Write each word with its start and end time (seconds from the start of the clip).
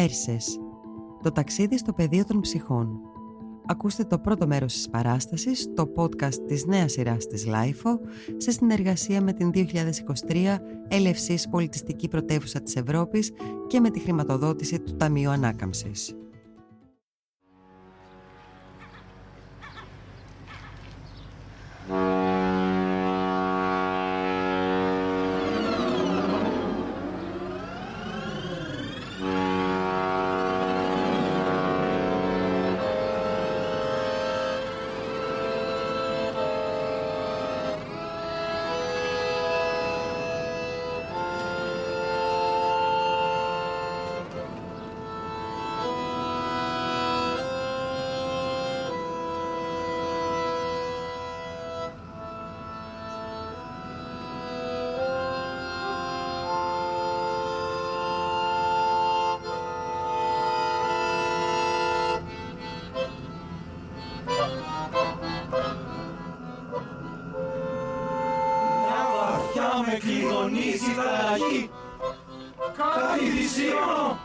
Πέρσες. 0.00 0.58
Το 1.22 1.32
ταξίδι 1.32 1.78
στο 1.78 1.92
πεδίο 1.92 2.24
των 2.24 2.40
ψυχών. 2.40 3.00
Ακούστε 3.66 4.04
το 4.04 4.18
πρώτο 4.18 4.46
μέρος 4.46 4.72
της 4.72 4.88
παράστασης, 4.88 5.66
το 5.74 5.92
podcast 5.96 6.34
της 6.46 6.64
νέας 6.64 6.92
σειράς 6.92 7.26
της 7.26 7.46
LIFO, 7.46 7.98
σε 8.36 8.50
συνεργασία 8.50 9.22
με 9.22 9.32
την 9.32 9.50
2023 9.50 10.58
Ελευσής 10.88 11.48
Πολιτιστική 11.48 12.08
Πρωτεύουσα 12.08 12.60
της 12.60 12.76
Ευρώπης 12.76 13.32
και 13.66 13.80
με 13.80 13.90
τη 13.90 14.00
χρηματοδότηση 14.00 14.80
του 14.80 14.96
Ταμείου 14.96 15.30
Ανάκαμψης. 15.30 16.14
Κλειδονίζει 71.30 71.30
τα 71.30 71.36
λαγή. 71.38 71.70
Κάτι 72.76 73.30
δυσίωνο. 73.30 74.18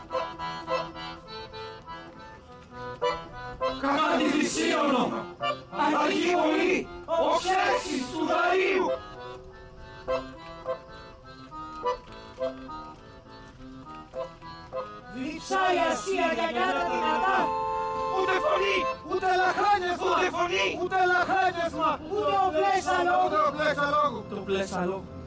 Κάτι 3.80 4.38
δυσίωνο. 4.38 5.24
Αργεί 6.02 6.32
πολύ. 6.42 6.88
Οξέσεις 7.04 8.04
του 8.12 8.26
δαρίου. 8.30 8.86
Διψάει 15.14 15.78
Ασία 15.90 16.28
για 16.34 16.48
νιάτα 16.52 16.84
δυνατά. 16.90 17.38
Ούτε 18.18 18.34
φωνή, 18.46 18.78
ούτε 19.10 19.28
λαχάνιασμα, 19.40 20.06
ούτε 20.10 20.28
φωνή, 20.36 20.66
ούτε 20.82 20.98
λαχάνιασμα, 21.12 21.90
ούτε 22.12 22.34
ο 22.44 22.48
πλέσα 22.56 22.96
λόγου. 23.06 23.24
Ούτε 23.26 23.38
ο 23.48 23.50
πλέσα 23.56 23.86
λόγου. 23.94 24.24
Το 24.30 24.36
πλέσα 24.36 24.84
λόγου. 24.84 25.25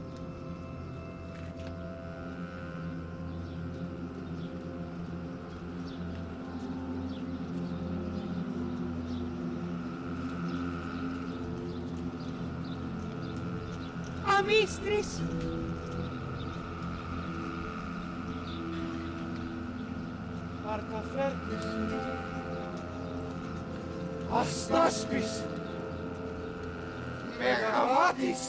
Αμίστρης. 14.40 15.22
Παρτοφέρτης. 20.66 21.66
Αστάσπης. 24.40 25.44
Μεγαβάτης. 27.40 28.42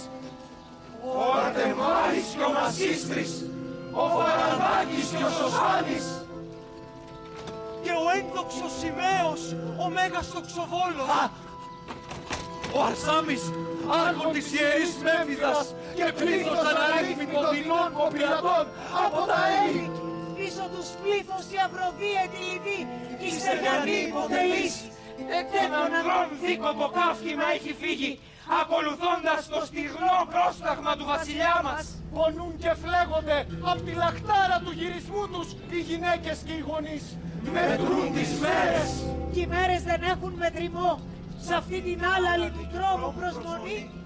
Ο 1.05 1.39
Αρτεμάρης 1.45 2.29
και 2.37 2.45
ο 2.45 2.53
Μασίστρης. 2.53 3.45
Ο 3.93 4.09
Φαρανδάκης 4.09 5.09
και 5.17 5.25
ο 5.25 5.31
Σωσάνης. 5.31 6.07
Και 7.83 7.91
ο 7.91 8.05
ένδοξος 8.19 8.73
Σημαίος, 8.81 9.43
ο 9.85 9.89
Μέγας 9.89 10.31
Τοξοβόλος. 10.33 11.31
Ο 12.75 12.83
Αρσάμις, 12.85 13.43
άρχον 14.07 14.33
της 14.37 14.47
Ιερής 14.57 14.93
Μέμφυδας 15.07 15.67
και 15.99 16.07
πλήθος 16.21 16.61
αναρρύθμιτων 16.71 17.45
δεινών 17.53 17.89
κοπηλατών 17.99 18.65
από 19.05 19.21
τα 19.31 19.41
έη. 19.63 19.81
Πίσω 20.39 20.65
τους 20.75 20.89
πλήθος 21.03 21.45
η 21.55 21.59
Αφροδίαιτη 21.67 22.39
Λιβύη, 22.49 22.83
Η 23.29 23.31
Σεργανή 23.45 23.99
υποτελής, 24.09 24.75
εκ 25.39 25.47
των 25.55 25.71
ανδρών 25.83 26.27
δίκοπο 26.45 26.87
καύχημα 26.99 27.47
έχει 27.57 27.73
φύγει, 27.83 28.13
ακολουθώντας 28.61 29.41
το 29.53 29.61
στιγνό 29.69 30.17
πρόσταγμα 30.33 30.93
του 30.99 31.07
βασιλιά 31.13 31.57
μας. 31.67 31.85
Πονούν 32.15 32.53
και 32.63 32.73
φλέγονται 32.83 33.39
απ' 33.71 33.83
τη 33.87 33.93
λαχτάρα 34.03 34.59
του 34.65 34.73
γυρισμού 34.81 35.23
τους 35.33 35.49
οι 35.75 35.81
γυναίκες 35.89 36.39
και 36.47 36.55
οι 36.59 36.63
γονείς. 36.69 37.05
Μετρούν 37.57 38.07
τις 38.17 38.31
μέρες. 38.45 38.91
Και 39.33 39.41
οι 39.41 39.49
μέρες 39.55 39.83
δεν 39.91 40.01
έχουν 40.13 40.33
μετρημό 40.45 40.91
σε 41.51 41.57
αυτή 41.57 41.81
την 41.81 42.01
άλαλη 42.05 42.51
του 42.51 42.69
τρόμου 42.73 43.15
προσμονή. 43.19 44.00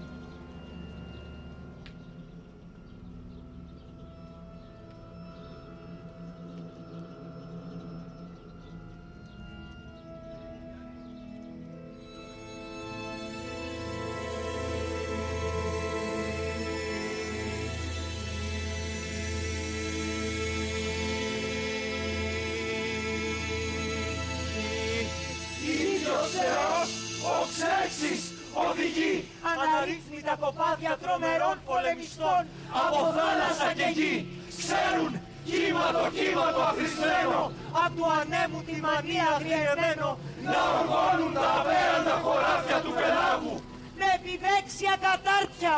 Πολεμιστών 32.35 32.43
από 32.83 32.99
θάλασσα 33.17 33.73
και 33.79 33.87
γη. 33.97 34.15
Ξέρουν 34.61 35.11
κύμα 35.47 35.87
το 35.97 36.05
κύμα 36.17 36.47
το 36.55 36.61
αφρισμένο 36.69 37.39
απ' 37.83 37.95
του 37.97 38.05
ανέμου 38.19 38.61
τη 38.67 38.75
μανία 38.85 39.25
αγριεμένο 39.35 40.07
να 40.49 40.61
οργώνουν 40.77 41.33
τα 41.33 41.49
απέραντα 41.59 42.15
χωράφια 42.23 42.77
του 42.83 42.93
πελάγου. 42.99 43.55
με 43.99 44.07
επιδέξια 44.17 44.93
κατάρτια 45.05 45.75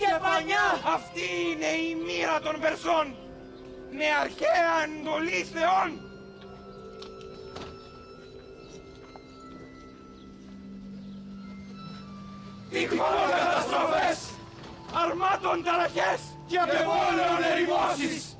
και 0.00 0.10
πανιά 0.22 0.66
Αυτή 0.96 1.26
είναι 1.46 1.70
η 1.86 1.90
μοίρα 2.04 2.36
των 2.46 2.54
Περσών 2.62 3.06
με 3.96 4.06
αρχαία 4.22 4.72
εντολή 4.84 5.40
θεών. 5.52 5.90
Τυχόν 12.70 12.98
καταστροφές, 13.00 13.31
αρμάτων 15.22 15.64
ταραχές 15.64 16.20
και 16.46 16.58
απεβόλεων 16.58 17.42
ερημώσεις. 17.52 18.36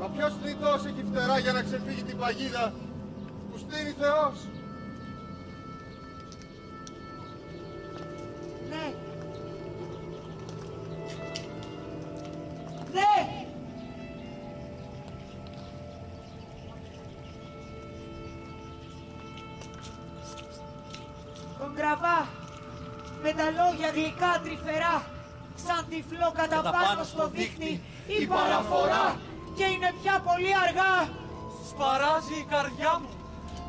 Μα 0.00 0.06
ποιος 0.08 0.32
θνητός 0.42 0.84
έχει 0.84 1.04
φτερά 1.12 1.38
για 1.38 1.52
να 1.52 1.62
ξεφύγει 1.62 2.02
την 2.02 2.18
παγίδα 2.18 2.72
που 3.50 3.58
στείνει 3.58 3.94
Θεός; 3.98 4.59
γλυκά 23.94 24.32
τρυφερά 24.42 24.96
σαν 25.64 25.86
τυφλό 25.88 26.32
κατά 26.40 26.60
πάνω 26.62 27.02
στο 27.04 27.28
δείχνει 27.28 27.72
η 28.20 28.26
παραφορά 28.26 29.06
και 29.56 29.64
είναι 29.64 29.90
πια 30.02 30.16
πολύ 30.28 30.52
αργά. 30.64 30.96
Σπαράζει 31.70 32.36
η 32.44 32.46
καρδιά 32.52 32.92
μου, 33.00 33.10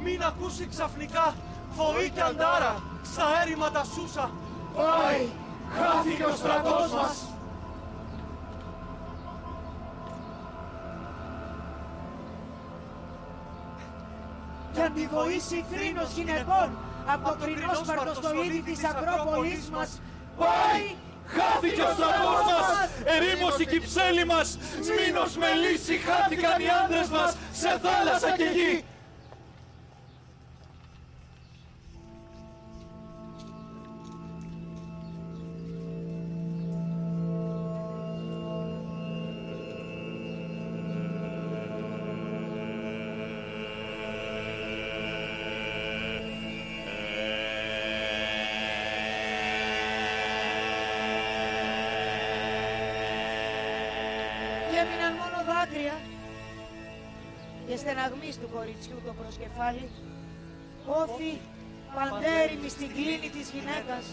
μην 0.04 0.24
ακούσει 0.24 0.68
ξαφνικά 0.68 1.36
φοή 1.76 2.10
και 2.10 2.22
αντάρα 2.22 2.74
στα 3.04 3.26
έρημα 3.42 3.72
τα 3.72 3.84
σούσα. 3.84 4.32
Πάει, 4.76 5.30
χάθηκε 5.78 6.24
ο 6.24 6.36
στρατός 6.36 6.92
μας. 6.92 7.26
Για 14.74 14.90
τη 14.90 15.08
βοήση 15.08 15.66
θρήνος 15.72 16.12
γυναικών 16.16 16.70
από 17.14 17.30
το 17.30 17.36
κρινό 17.42 17.74
σπαρτοστολίδι 17.74 18.62
της 18.62 18.84
Ακρόπολης 18.84 19.70
μας 19.70 20.02
πάει 20.42 20.84
Χάθηκε 21.36 21.82
ο 21.82 21.92
στρατός 21.96 22.42
μας! 22.50 22.68
Ερήμος 23.14 23.56
η 23.64 23.66
κυψέλη 23.66 24.26
μας! 24.26 24.48
Σμήνος 24.88 25.32
με 25.42 25.50
λύση 25.62 25.96
χάθηκαν 26.06 26.58
οι 26.64 26.70
άντρες 26.84 27.10
μας 27.16 27.32
σε 27.62 27.72
θάλασσα 27.84 28.30
και 28.40 28.48
γη! 28.56 28.74
Κοριτσιού 58.54 58.98
το 59.06 59.14
προσκεφάλι, 59.20 59.86
όθη 61.02 61.32
παντέρημη 61.96 62.70
στην 62.76 62.90
κλίνη 62.96 63.30
της 63.36 63.48
γυναίκας, 63.54 64.06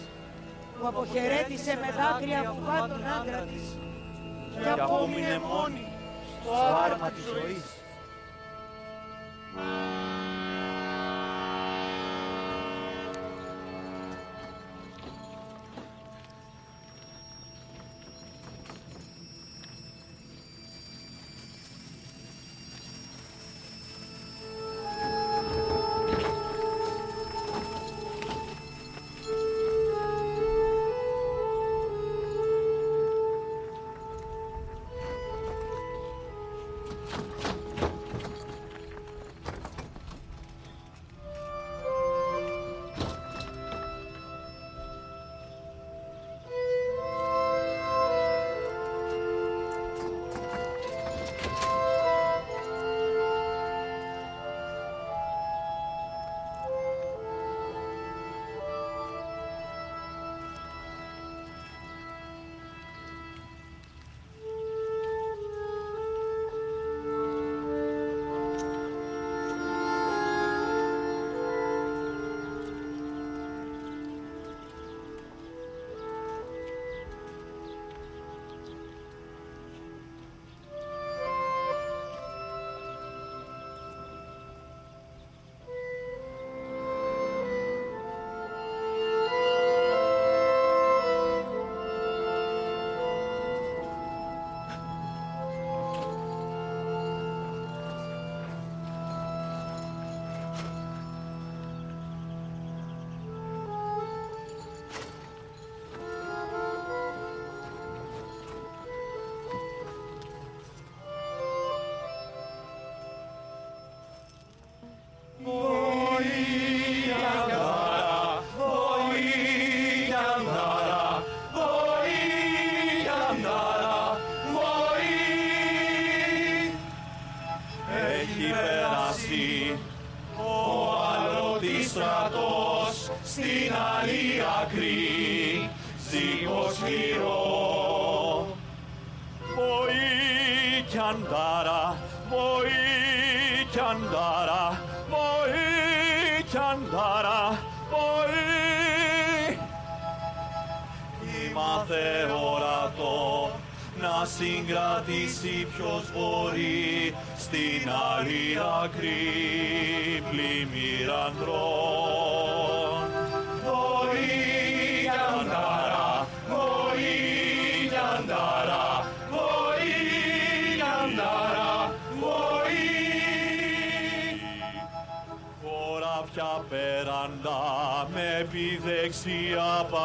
που 0.74 0.86
αποχαιρέτησε 0.90 1.72
με 1.82 1.88
δάκρυα 1.98 2.40
βουβά 2.52 2.78
τον 2.90 3.02
άντρα 3.16 3.40
της 3.50 3.64
και 4.52 4.68
απόμεινε 4.80 5.38
μόνη 5.50 5.86
στο 6.42 6.52
άρμα 6.84 7.10
της 7.10 7.24
ζωής. 7.24 7.64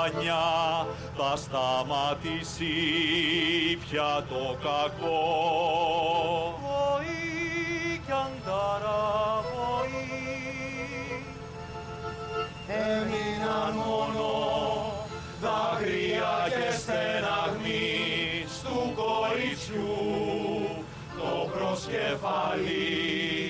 Επιδεξιά 0.05 0.33
πανιά 0.33 0.87
θα 1.17 1.35
σταματήσει 1.35 2.75
πια 3.89 4.25
το 4.29 4.57
κακό. 4.63 5.21
Βοή 6.61 8.01
κι 8.05 8.11
αντάρα 8.11 9.43
βοή, 9.53 10.45
έμειναν 12.67 13.73
μόνο 13.75 14.29
δάκρυα 15.41 16.35
και 16.49 16.77
στεναγμή 16.77 18.45
στου 18.47 18.93
κοριτσιού 18.95 19.95
το 21.17 21.49
προσκεφαλί. 21.53 23.42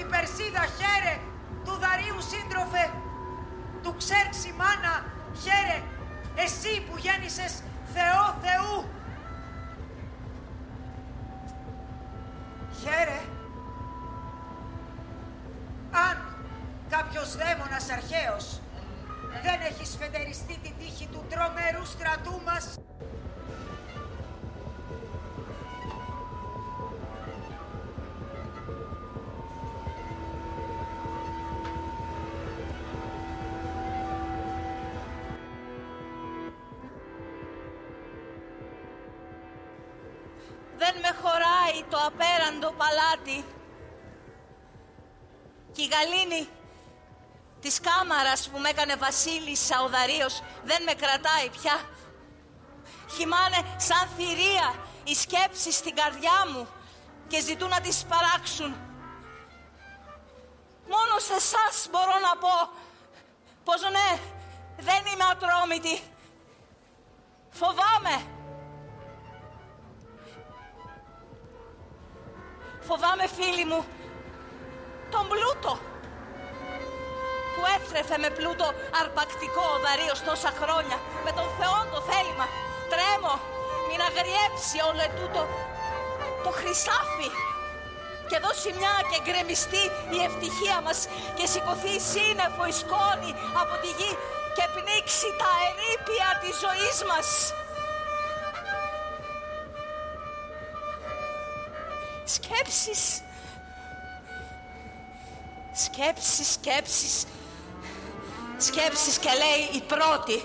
Την 0.00 0.10
Περσίδα 0.14 0.64
χαίρε, 0.78 1.14
του 1.64 1.74
Δαρίου 1.82 2.20
σύντροφε, 2.30 2.84
του 3.82 3.92
Ξέρξη 4.00 4.50
μάνα 4.60 4.94
χαίρε, 5.42 5.78
εσύ 6.44 6.72
που 6.86 6.94
γέννησες 7.04 7.52
Θεό 7.94 8.24
Θεού. 8.44 8.76
Το 41.90 41.98
απέραντο 42.06 42.70
παλάτι. 42.80 43.44
Και 45.72 45.82
η 45.82 45.90
γαλήνη 45.92 46.48
της 47.60 47.80
κάμαρας 47.80 48.48
που 48.48 48.58
με 48.58 48.68
έκανε 48.68 48.96
βασίλισσα 48.96 49.82
ο 49.82 49.88
Δαρίος 49.88 50.42
δεν 50.64 50.82
με 50.82 50.92
κρατάει 50.92 51.48
πια. 51.50 51.76
Χυμάνε 53.14 53.60
σαν 53.76 54.08
θηρία 54.16 54.74
οι 55.04 55.14
σκέψεις 55.14 55.76
στην 55.76 55.94
καρδιά 55.94 56.38
μου 56.52 56.68
και 57.28 57.40
ζητούν 57.40 57.68
να 57.68 57.80
τις 57.80 58.04
παράξουν. 58.08 58.72
Μόνο 60.94 61.18
σε 61.26 61.34
εσάς 61.34 61.88
μπορώ 61.90 62.16
να 62.28 62.36
πω 62.42 62.54
πως 63.64 63.80
ναι, 63.82 64.10
δεν 64.76 65.02
είμαι 65.06 65.24
ατρόμητη. 65.32 66.02
Φοβάμαι. 67.50 68.39
Φοβάμαι 72.88 73.26
φίλοι 73.36 73.64
μου 73.70 73.80
τον 75.14 75.24
πλούτο 75.32 75.72
που 77.54 77.62
έθρεφε 77.76 78.16
με 78.24 78.30
πλούτο 78.38 78.66
αρπακτικό 79.00 79.64
ο 79.76 79.78
Δαρίος 79.84 80.20
τόσα 80.28 80.50
χρόνια 80.60 80.98
με 81.24 81.30
τον 81.38 81.48
Θεό 81.58 81.78
το 81.92 81.98
θέλημα 82.10 82.46
τρέμω 82.92 83.34
μην 83.88 84.00
αγριέψει 84.08 84.76
όλο 84.88 85.00
ετούτο 85.08 85.42
το 86.44 86.50
χρυσάφι 86.58 87.30
και 88.30 88.38
δώσει 88.44 88.70
μια 88.78 88.94
και 89.10 89.18
γκρεμιστεί 89.24 89.84
η 90.16 90.18
ευτυχία 90.28 90.78
μας 90.86 90.98
και 91.36 91.46
σηκωθεί 91.52 91.94
σύννεφο 92.10 92.64
η 92.72 92.74
σκόνη 92.80 93.30
από 93.62 93.74
τη 93.82 93.90
γη 93.98 94.12
και 94.56 94.64
πνίξει 94.74 95.28
τα 95.40 95.50
ερήπια 95.66 96.28
της 96.42 96.54
ζωής 96.64 96.98
μας. 97.10 97.28
Σκέψεις. 102.70 103.22
Σκέψεις, 105.72 106.52
σκέψεις. 106.52 107.24
Σκέψεις 108.58 109.18
και 109.18 109.32
λέει 109.42 109.62
η 109.78 109.82
πρώτη 109.92 110.38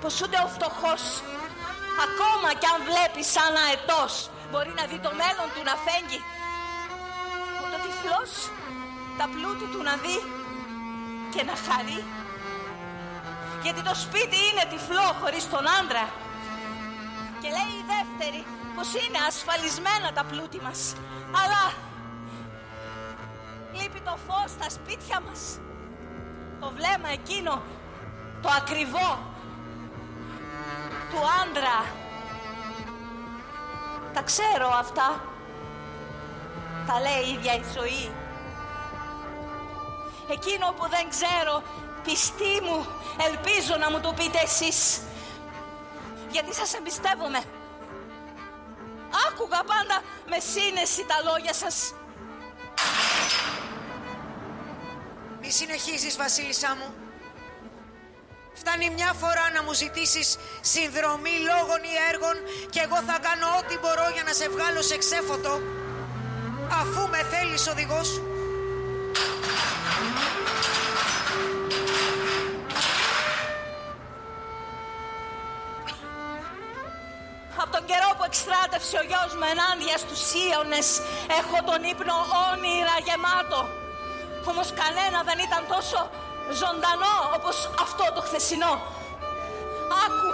πως 0.00 0.20
ούτε 0.22 0.36
ο 0.44 0.48
φτωχός 0.54 1.02
ακόμα 2.06 2.50
κι 2.60 2.68
αν 2.72 2.78
βλέπει 2.88 3.22
σαν 3.34 3.52
αετός 3.64 4.30
μπορεί 4.50 4.72
να 4.78 4.84
δει 4.90 4.98
το 5.06 5.12
μέλλον 5.20 5.48
του 5.54 5.62
να 5.68 5.74
φέγγει 5.84 6.20
ούτε 7.60 7.74
ο 7.78 7.82
τυφλός 7.86 8.32
τα 9.18 9.26
πλούτη 9.32 9.66
του 9.72 9.82
να 9.88 9.94
δει 10.02 10.18
και 11.32 11.42
να 11.48 11.54
χαρεί 11.66 12.02
γιατί 13.62 13.80
το 13.88 13.94
σπίτι 14.04 14.38
είναι 14.48 14.64
τυφλό 14.72 15.08
χωρίς 15.20 15.44
τον 15.52 15.64
άντρα 15.78 16.06
και 17.40 17.48
λέει 17.56 17.72
η 17.80 17.84
δεύτερη 17.94 18.42
πως 18.80 18.94
είναι 18.94 19.18
ασφαλισμένα 19.28 20.12
τα 20.14 20.24
πλούτη 20.24 20.60
μας. 20.60 20.80
Αλλά 21.40 21.62
λείπει 23.72 24.00
το 24.00 24.18
φως 24.26 24.50
στα 24.50 24.70
σπίτια 24.70 25.20
μας. 25.26 25.58
Το 26.60 26.72
βλέμμα 26.76 27.08
εκείνο 27.12 27.62
το 28.42 28.48
ακριβό 28.60 29.10
του 31.10 31.20
άντρα. 31.42 31.78
Τα 34.14 34.22
ξέρω 34.22 34.68
αυτά. 34.78 35.08
Τα 36.86 37.00
λέει 37.00 37.22
η 37.26 37.32
ίδια 37.32 37.54
η 37.54 37.64
ζωή. 37.76 38.12
Εκείνο 40.30 40.66
που 40.76 40.88
δεν 40.88 41.08
ξέρω 41.08 41.62
πιστή 42.04 42.54
μου 42.66 42.86
ελπίζω 43.28 43.76
να 43.76 43.90
μου 43.90 44.00
το 44.00 44.12
πείτε 44.12 44.38
εσείς. 44.42 45.02
Γιατί 46.30 46.54
σας 46.54 46.74
εμπιστεύομαι 46.74 47.40
άκουγα 49.30 49.62
πάντα 49.72 49.96
με 50.30 50.38
σύνεση 50.52 51.04
τα 51.10 51.16
λόγια 51.28 51.54
σας 51.54 51.94
Μη 55.42 55.50
συνεχίζεις, 55.50 56.16
βασίλισσά 56.16 56.76
μου. 56.78 56.94
Φτάνει 58.54 58.90
μια 58.90 59.12
φορά 59.12 59.50
να 59.54 59.62
μου 59.62 59.72
ζητήσεις 59.72 60.36
συνδρομή 60.60 61.36
λόγων 61.50 61.80
ή 61.92 61.94
έργων 62.12 62.36
και 62.70 62.80
εγώ 62.80 62.98
θα 63.08 63.16
κάνω 63.26 63.46
ό,τι 63.60 63.78
μπορώ 63.78 64.06
για 64.14 64.22
να 64.22 64.32
σε 64.32 64.48
βγάλω 64.48 64.82
σε 64.82 64.96
ξέφωτο 64.98 65.60
αφού 66.80 67.08
με 67.08 67.20
θέλεις 67.32 67.68
οδηγός 67.68 68.20
εξτράτευσε 78.30 78.96
ο 79.02 79.04
γιος 79.10 79.32
μου 79.38 79.46
ενάντια 79.52 79.96
στους 80.04 80.22
Ίωνες 80.44 80.88
έχω 81.40 81.56
τον 81.68 81.80
ύπνο 81.92 82.16
όνειρα 82.48 82.96
γεμάτο. 83.06 83.60
Όμως 84.50 84.68
κανένα 84.80 85.18
δεν 85.28 85.38
ήταν 85.46 85.62
τόσο 85.74 85.98
ζωντανό 86.60 87.16
όπως 87.36 87.56
αυτό 87.84 88.04
το 88.14 88.20
χθεσινό. 88.26 88.74
Άκου. 90.04 90.30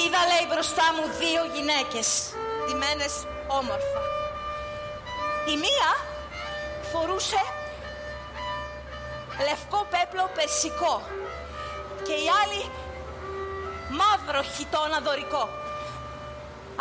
Είδα 0.00 0.22
λέει 0.30 0.44
μπροστά 0.50 0.86
μου 0.96 1.04
δύο 1.22 1.42
γυναίκες, 1.54 2.08
ντυμένες 2.64 3.14
όμορφα. 3.60 4.02
Η 5.52 5.54
μία 5.64 5.90
φορούσε 6.90 7.42
λευκό 9.48 9.80
πέπλο 9.92 10.24
περσικό 10.36 10.94
και 12.06 12.14
η 12.24 12.26
άλλη 12.40 12.62
μαύρο 13.90 14.42
χιτόνα 14.42 15.00
δωρικό. 15.00 15.48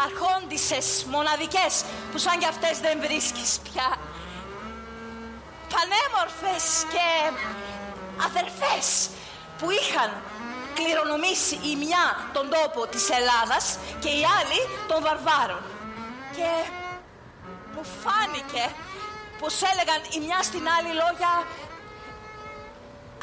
Αρχόντισες, 0.05 1.05
μοναδικές, 1.09 1.83
που 2.11 2.17
σαν 2.17 2.39
κι 2.39 2.45
αυτές 2.45 2.79
δεν 2.79 2.99
βρίσκεις 2.99 3.59
πια. 3.65 3.97
Πανέμορφες 5.73 6.85
και 6.93 7.07
αδερφές 8.27 9.09
που 9.57 9.67
είχαν 9.69 10.11
κληρονομήσει 10.73 11.55
η 11.69 11.75
μια 11.75 12.05
τον 12.33 12.49
τόπο 12.49 12.87
της 12.87 13.09
Ελλάδας 13.09 13.77
και 13.99 14.09
η 14.09 14.23
άλλη 14.37 14.59
των 14.87 14.99
Βαρβάρων. 15.03 15.63
Και 16.35 16.49
μου 17.73 17.83
φάνηκε 18.03 18.63
πως 19.39 19.61
έλεγαν 19.71 20.01
η 20.15 20.19
μια 20.25 20.39
στην 20.43 20.65
άλλη 20.77 20.91
λόγια 21.01 21.33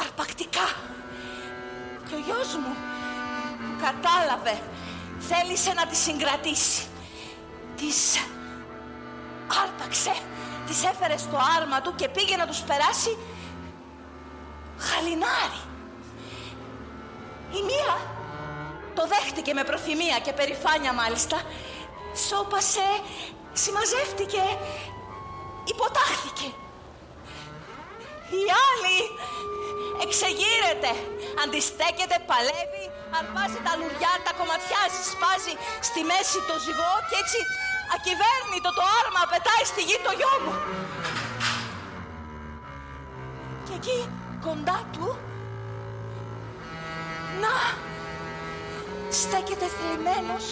αρπακτικά. 0.00 0.68
Και 2.08 2.14
ο 2.14 2.18
γιος 2.26 2.50
μου 2.62 2.72
που 2.74 2.91
κατάλαβε 3.86 4.54
θέλησε 5.28 5.72
να 5.72 5.86
τη 5.86 5.96
συγκρατήσει. 5.96 6.86
Της 7.76 8.16
άρπαξε, 9.62 10.14
της 10.66 10.84
έφερε 10.84 11.16
στο 11.16 11.38
άρμα 11.58 11.80
του 11.80 11.94
και 11.94 12.08
πήγε 12.08 12.36
να 12.36 12.46
τους 12.46 12.60
περάσει 12.60 13.18
χαλινάρι. 14.78 15.62
Η 17.58 17.62
μία 17.62 17.94
το 18.94 19.06
δέχτηκε 19.06 19.52
με 19.54 19.64
προθυμία 19.64 20.18
και 20.24 20.32
περηφάνεια 20.32 20.92
μάλιστα. 20.92 21.36
Σώπασε, 22.28 22.88
συμμαζεύτηκε, 23.52 24.42
υποτάχθηκε. 25.64 26.48
Η 28.40 28.42
άλλη 28.66 28.98
εξεγείρεται, 30.04 30.90
αντιστέκεται, 31.44 32.16
παλεύει, 32.30 32.86
αρπάζει 33.18 33.60
τα 33.66 33.72
λουριά, 33.80 34.12
τα 34.26 34.32
κομματιάζει, 34.38 35.00
σπάζει 35.12 35.54
στη 35.88 36.00
μέση 36.10 36.38
το 36.48 36.54
ζυγό 36.64 36.92
και 37.08 37.16
έτσι 37.22 37.38
ακυβέρνητο 37.94 38.70
το 38.78 38.84
άρμα 39.00 39.22
πετάει 39.32 39.64
στη 39.72 39.80
γη 39.88 39.96
το 40.06 40.12
γιο 40.18 40.34
μου. 40.44 40.54
Και 43.66 43.74
εκεί 43.78 43.98
κοντά 44.46 44.78
του, 44.94 45.06
να, 47.42 47.54
στέκεται 49.20 49.66
θλιμμένος 49.76 50.46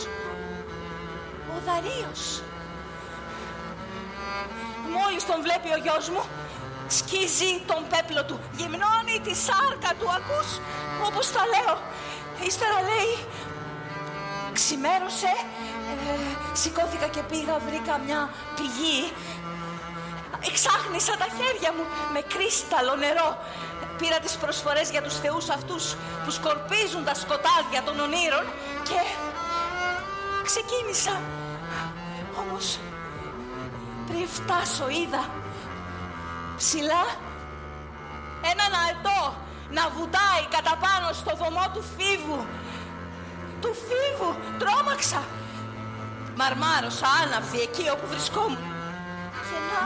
ο 1.54 1.56
Δαρίος. 1.66 2.42
Μου 4.82 4.98
μόλις 4.98 5.26
τον 5.26 5.38
βλέπει 5.46 5.68
ο 5.76 5.78
γιος 5.84 6.08
μου, 6.08 6.22
σκίζει 6.98 7.52
τον 7.70 7.82
πέπλο 7.90 8.22
του, 8.28 8.40
γυμνώνει 8.56 9.16
τη 9.26 9.34
σάρκα 9.46 9.90
του, 9.98 10.08
ακούς, 10.18 10.50
όπως 11.06 11.26
τα 11.34 11.42
λέω. 11.52 11.76
Ύστερα 12.46 12.78
λέει, 12.90 13.12
ξημέρωσε, 14.52 15.32
ε, 15.90 16.56
σηκώθηκα 16.56 17.06
και 17.06 17.22
πήγα, 17.22 17.58
βρήκα 17.58 17.98
μια 18.06 18.30
πηγή. 18.56 19.12
Εξάχνησα 20.48 21.16
τα 21.16 21.26
χέρια 21.36 21.72
μου 21.76 21.84
με 22.12 22.20
κρίσταλο 22.20 22.94
νερό. 22.96 23.38
Πήρα 23.98 24.18
τις 24.18 24.36
προσφορές 24.36 24.90
για 24.90 25.02
τους 25.02 25.18
θεούς 25.18 25.48
αυτούς 25.48 25.96
που 26.24 26.30
σκορπίζουν 26.30 27.04
τα 27.04 27.14
σκοτάδια 27.14 27.82
των 27.84 28.00
ονείρων 28.00 28.44
και 28.88 29.00
ξεκίνησα. 30.42 31.20
Όμως 32.42 32.78
πριν 34.08 34.28
φτάσω 34.28 34.88
είδα 34.88 35.24
ψηλά 36.56 37.04
έναν 38.52 38.70
αετό 38.82 39.34
να 39.76 39.84
βουτάει 39.96 40.44
κατά 40.56 40.74
πάνω 40.84 41.08
στο 41.20 41.32
βωμό 41.40 41.66
του 41.74 41.82
φίβου. 41.96 42.40
Του 43.60 43.70
φίβου, 43.86 44.30
τρόμαξα. 44.60 45.22
Μαρμάρωσα 46.40 47.06
άναυδη 47.22 47.60
εκεί 47.60 47.84
όπου 47.94 48.06
βρισκόμουν. 48.12 48.64
Και 49.48 49.58
να... 49.70 49.80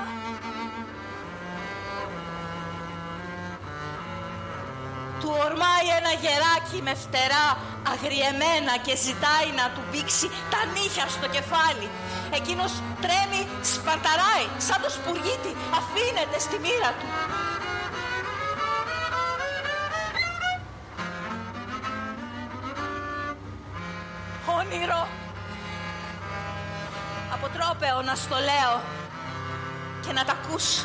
Του 5.21 5.31
ορμάει 5.45 5.87
ένα 5.99 6.12
γεράκι 6.23 6.79
με 6.87 6.95
φτερά 7.03 7.47
αγριεμένα 7.93 8.75
και 8.87 8.95
ζητάει 8.97 9.49
να 9.61 9.67
του 9.75 9.83
πήξει 9.91 10.26
τα 10.53 10.61
νύχια 10.75 11.07
στο 11.17 11.26
κεφάλι. 11.37 11.88
Εκείνος 12.38 12.73
τρέμει, 13.03 13.43
σπαρταράει 13.73 14.47
σαν 14.67 14.79
το 14.83 14.91
σπουργίτι, 14.91 15.53
αφήνεται 15.79 16.38
στη 16.38 16.57
μοίρα 16.64 16.91
του. 16.99 17.07
Όνειρο. 24.73 25.09
Αποτρόπαιο 27.33 28.02
να 28.02 28.14
στο 28.14 28.37
λέω 28.37 28.80
και 30.06 30.12
να 30.12 30.25
τα 30.25 30.33
ακούς. 30.33 30.85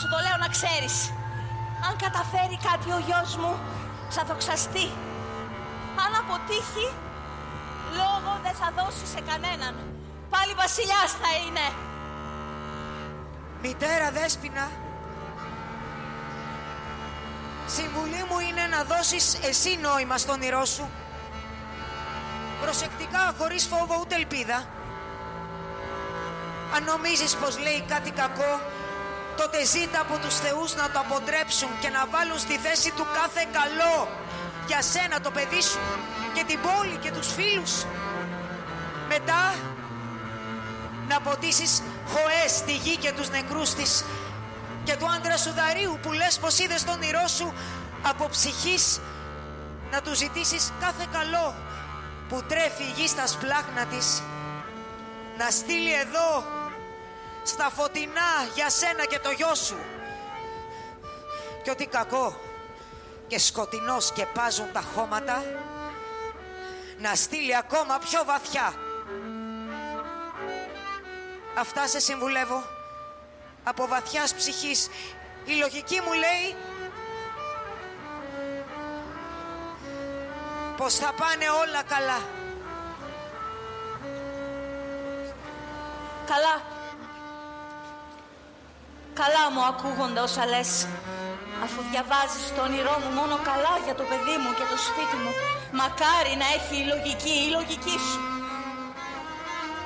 Σου 0.00 0.08
το 0.12 0.18
λέω 0.24 0.36
να 0.44 0.48
ξέρεις. 0.56 0.94
Αν 1.86 1.94
καταφέρει 2.04 2.56
κάτι 2.68 2.88
ο 2.96 2.98
γιος 3.06 3.32
μου, 3.40 3.52
θα 4.14 4.22
δοξαστεί. 4.28 4.86
Αν 6.04 6.12
αποτύχει, 6.22 6.88
λόγο 8.00 8.32
δεν 8.44 8.54
θα 8.60 8.68
δώσει 8.78 9.04
σε 9.14 9.20
κανέναν. 9.30 9.74
Πάλι 10.34 10.52
βασιλιάς 10.62 11.10
θα 11.22 11.30
είναι. 11.44 11.66
Μητέρα 13.62 14.10
Δέσποινα, 14.10 14.66
συμβουλή 17.66 18.22
μου 18.28 18.38
είναι 18.48 18.64
να 18.74 18.80
δώσεις 18.84 19.38
εσύ 19.50 19.78
νόημα 19.82 20.16
στον 20.18 20.34
όνειρό 20.34 20.64
σου. 20.64 20.90
Προσεκτικά, 22.60 23.34
χωρίς 23.38 23.66
φόβο 23.66 23.94
ούτε 24.00 24.14
ελπίδα. 24.14 24.58
Αν 26.74 26.84
νομίζεις 26.84 27.36
πως 27.36 27.58
λέει 27.58 27.84
κάτι 27.88 28.10
κακό, 28.10 28.52
τότε 29.40 29.64
ζήτα 29.64 30.00
από 30.00 30.18
τους 30.18 30.36
θεούς 30.44 30.74
να 30.74 30.90
το 30.90 30.98
αποτρέψουν 31.06 31.70
και 31.80 31.88
να 31.88 32.06
βάλουν 32.06 32.38
στη 32.38 32.56
θέση 32.64 32.90
του 32.96 33.06
κάθε 33.18 33.42
καλό 33.58 34.08
για 34.66 34.82
σένα 34.82 35.20
το 35.20 35.30
παιδί 35.30 35.62
σου 35.62 35.80
και 36.34 36.44
την 36.44 36.58
πόλη 36.66 36.96
και 36.96 37.10
τους 37.10 37.32
φίλους. 37.32 37.72
Μετά 39.08 39.54
να 41.08 41.20
ποτίσεις 41.20 41.82
χωές 42.12 42.50
στη 42.50 42.72
γη 42.72 42.96
και 42.96 43.12
τους 43.12 43.28
νεκρούς 43.30 43.70
της 43.74 44.04
και 44.84 44.96
του 44.96 45.06
άντρα 45.16 45.36
σου 45.36 45.52
Δαρίου 45.52 45.98
που 46.02 46.12
λες 46.12 46.38
πως 46.38 46.58
είδες 46.58 46.84
τον 46.84 46.94
όνειρό 46.94 47.26
σου 47.26 47.54
από 48.02 48.28
ψυχής 48.28 49.00
να 49.90 50.00
του 50.00 50.14
ζητήσεις 50.14 50.72
κάθε 50.80 51.06
καλό 51.12 51.54
που 52.28 52.42
τρέφει 52.48 52.82
η 52.82 52.92
γη 52.96 53.08
στα 53.08 53.26
σπλάχνα 53.26 53.84
της 53.84 54.22
να 55.38 55.50
στείλει 55.50 55.92
εδώ 55.92 56.58
στα 57.42 57.70
φωτεινά 57.70 58.32
για 58.54 58.70
σένα 58.70 59.04
και 59.04 59.18
το 59.18 59.30
γιο 59.30 59.54
σου 59.54 59.78
και 61.62 61.70
ότι 61.70 61.86
κακό 61.86 62.40
και 63.26 63.38
σκοτεινό 63.38 64.00
σκεπάζουν 64.00 64.72
τα 64.72 64.82
χώματα 64.94 65.44
να 66.98 67.14
στείλει 67.14 67.56
ακόμα 67.56 67.98
πιο 67.98 68.24
βαθιά 68.24 68.74
Αυτά 71.54 71.86
σε 71.86 72.00
συμβουλεύω 72.00 72.62
από 73.64 73.86
βαθιάς 73.86 74.34
ψυχής. 74.34 74.88
Η 75.44 75.52
λογική 75.52 76.00
μου 76.00 76.12
λέει 76.12 76.56
πως 80.76 80.94
θα 80.94 81.12
πάνε 81.12 81.48
όλα 81.48 81.82
καλά. 81.82 82.18
Καλά. 86.26 86.79
Καλά 89.12 89.44
μου 89.52 89.62
ακούγονται 89.70 90.20
όσα 90.20 90.46
λες. 90.46 90.86
Αφού 91.64 91.80
διαβάζεις 91.90 92.44
το 92.56 92.60
όνειρό 92.62 92.96
μου 93.02 93.10
μόνο 93.20 93.36
καλά 93.50 93.74
για 93.84 93.94
το 93.94 94.04
παιδί 94.10 94.36
μου 94.42 94.50
και 94.58 94.66
το 94.72 94.76
σπίτι 94.88 95.16
μου. 95.22 95.32
Μακάρι 95.80 96.34
να 96.42 96.46
έχει 96.56 96.74
η 96.82 96.86
λογική, 96.92 97.34
η 97.46 97.48
λογική 97.56 97.96
σου. 98.08 98.20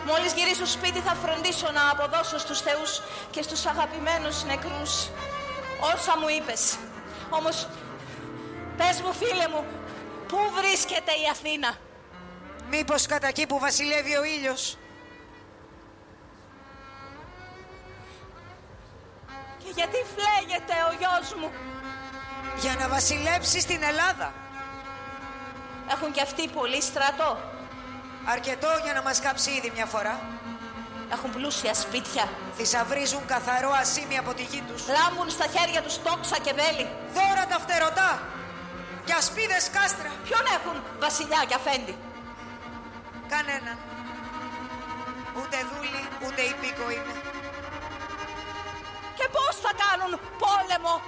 Μόλις 0.09 0.33
γυρίσω 0.33 0.67
σπίτι 0.67 1.01
θα 1.07 1.15
φροντίσω 1.23 1.69
να 1.71 1.91
αποδώσω 1.91 2.39
στους 2.39 2.61
θεούς 2.61 3.03
και 3.31 3.43
στους 3.43 3.67
αγαπημένους 3.67 4.45
νεκρούς 4.45 4.93
όσα 5.93 6.19
μου 6.21 6.29
είπες. 6.37 6.63
Όμως, 7.31 7.69
πες 8.77 9.01
μου 9.03 9.13
φίλε 9.13 9.49
μου, 9.53 9.65
πού 10.29 10.39
βρίσκεται 10.59 11.13
η 11.23 11.29
Αθήνα; 11.31 11.71
Μήπως 12.71 13.07
κατά 13.07 13.27
εκεί 13.27 13.47
που 13.47 13.59
βασιλεύει 13.59 14.17
ο 14.17 14.25
ήλιος; 14.25 14.77
Και 19.65 19.73
γιατί 19.75 19.99
φλέγεται 20.15 20.77
ο 20.89 20.91
γιος 21.01 21.29
μου; 21.41 21.51
Για 22.61 22.75
να 22.81 22.89
βασιλέψει 22.89 23.61
στην 23.61 23.83
Ελλάδα. 23.83 24.33
Έχουν 25.93 26.13
κι 26.13 26.21
αυτοί 26.21 26.49
πολύ 26.49 26.83
στρατό. 26.83 27.31
Αρκετό 28.25 28.71
για 28.85 28.93
να 28.93 29.03
μας 29.03 29.21
κάψει 29.21 29.51
ήδη 29.51 29.71
μια 29.75 29.87
φορά. 29.87 30.21
Έχουν 31.13 31.31
πλούσια 31.33 31.75
σπίτια. 31.75 32.29
Θησαυρίζουν 32.57 33.25
καθαρό 33.27 33.71
ασίμι 33.83 34.17
από 34.19 34.35
τη 34.35 34.43
γη 34.43 34.63
τους. 34.69 34.83
Λάμπουν 34.97 35.31
στα 35.31 35.47
χέρια 35.55 35.83
τους 35.83 36.03
τόξα 36.03 36.39
και 36.45 36.53
βέλη. 36.53 36.87
Δώρα 37.15 37.45
τα 37.47 37.59
φτερωτά. 37.65 38.23
Και 39.05 39.15
ασπίδες 39.21 39.71
κάστρα. 39.77 40.11
Ποιον 40.27 40.45
έχουν 40.57 40.77
βασιλιά 40.99 41.45
και 41.49 41.55
αφέντη; 41.55 41.97
Κανέναν. 43.29 43.79
Ούτε 45.39 45.57
δούλοι, 45.71 46.03
ούτε 46.25 46.41
υπήκο 46.53 46.91
είναι. 46.91 47.15
Και 49.25 49.31
πώς 49.31 49.57
θα 49.57 49.73
κάνουν 49.85 50.21
πόλεμο. 50.39 51.01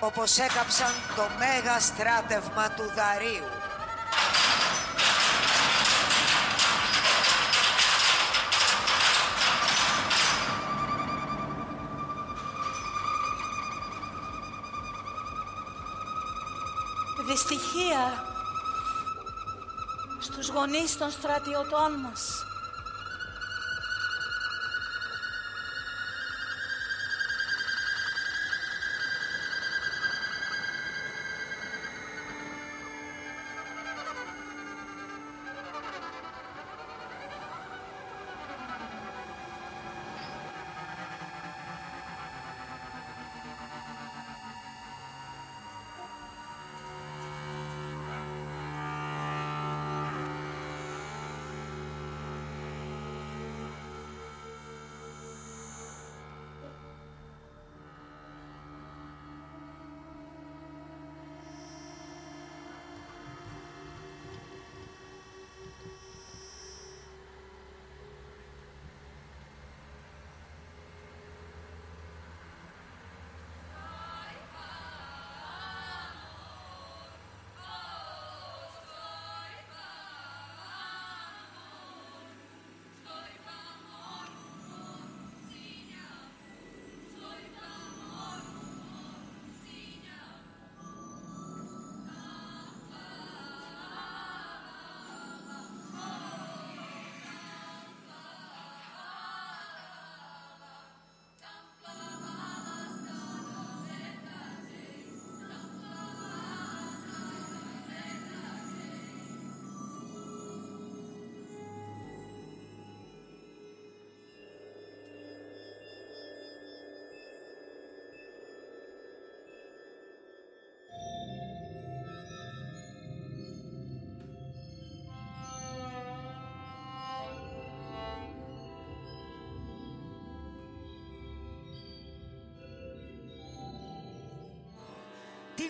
Όπως 0.00 0.38
έκαψαν 0.38 0.92
το 1.16 1.22
μέγα 1.38 1.80
στράτευμα 1.80 2.70
του 2.70 2.82
Δαρίου. 2.94 3.48
Δυστυχία 17.26 18.24
στους 20.18 20.48
γονείς 20.48 20.98
των 20.98 21.10
στρατιωτών 21.10 21.92
μας. 21.92 22.44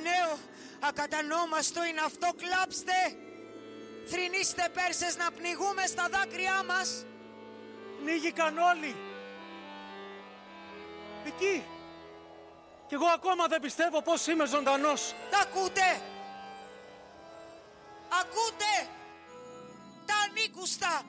Νέο, 0.08 0.38
ακατανόμαστο 0.80 1.84
είναι 1.84 2.00
αυτό, 2.00 2.28
κλάψτε. 2.42 2.98
Θρηνήστε 4.10 4.68
Πέρσες 4.74 5.16
να 5.16 5.30
πνιγούμε 5.30 5.86
στα 5.86 6.08
δάκρυά 6.10 6.62
μας. 6.64 7.04
Πνίγηκαν 7.98 8.58
όλοι. 8.58 8.96
Εκεί. 11.26 11.64
Κι 12.86 12.94
εγώ 12.94 13.06
ακόμα 13.06 13.46
δεν 13.46 13.60
πιστεύω 13.60 14.02
πως 14.02 14.26
είμαι 14.26 14.46
ζωντανός. 14.46 15.14
Τα 15.30 15.38
ακούτε. 15.38 16.02
Ακούτε. 18.20 18.88
Τα 20.06 20.14
ανήκουστα. 20.28 21.02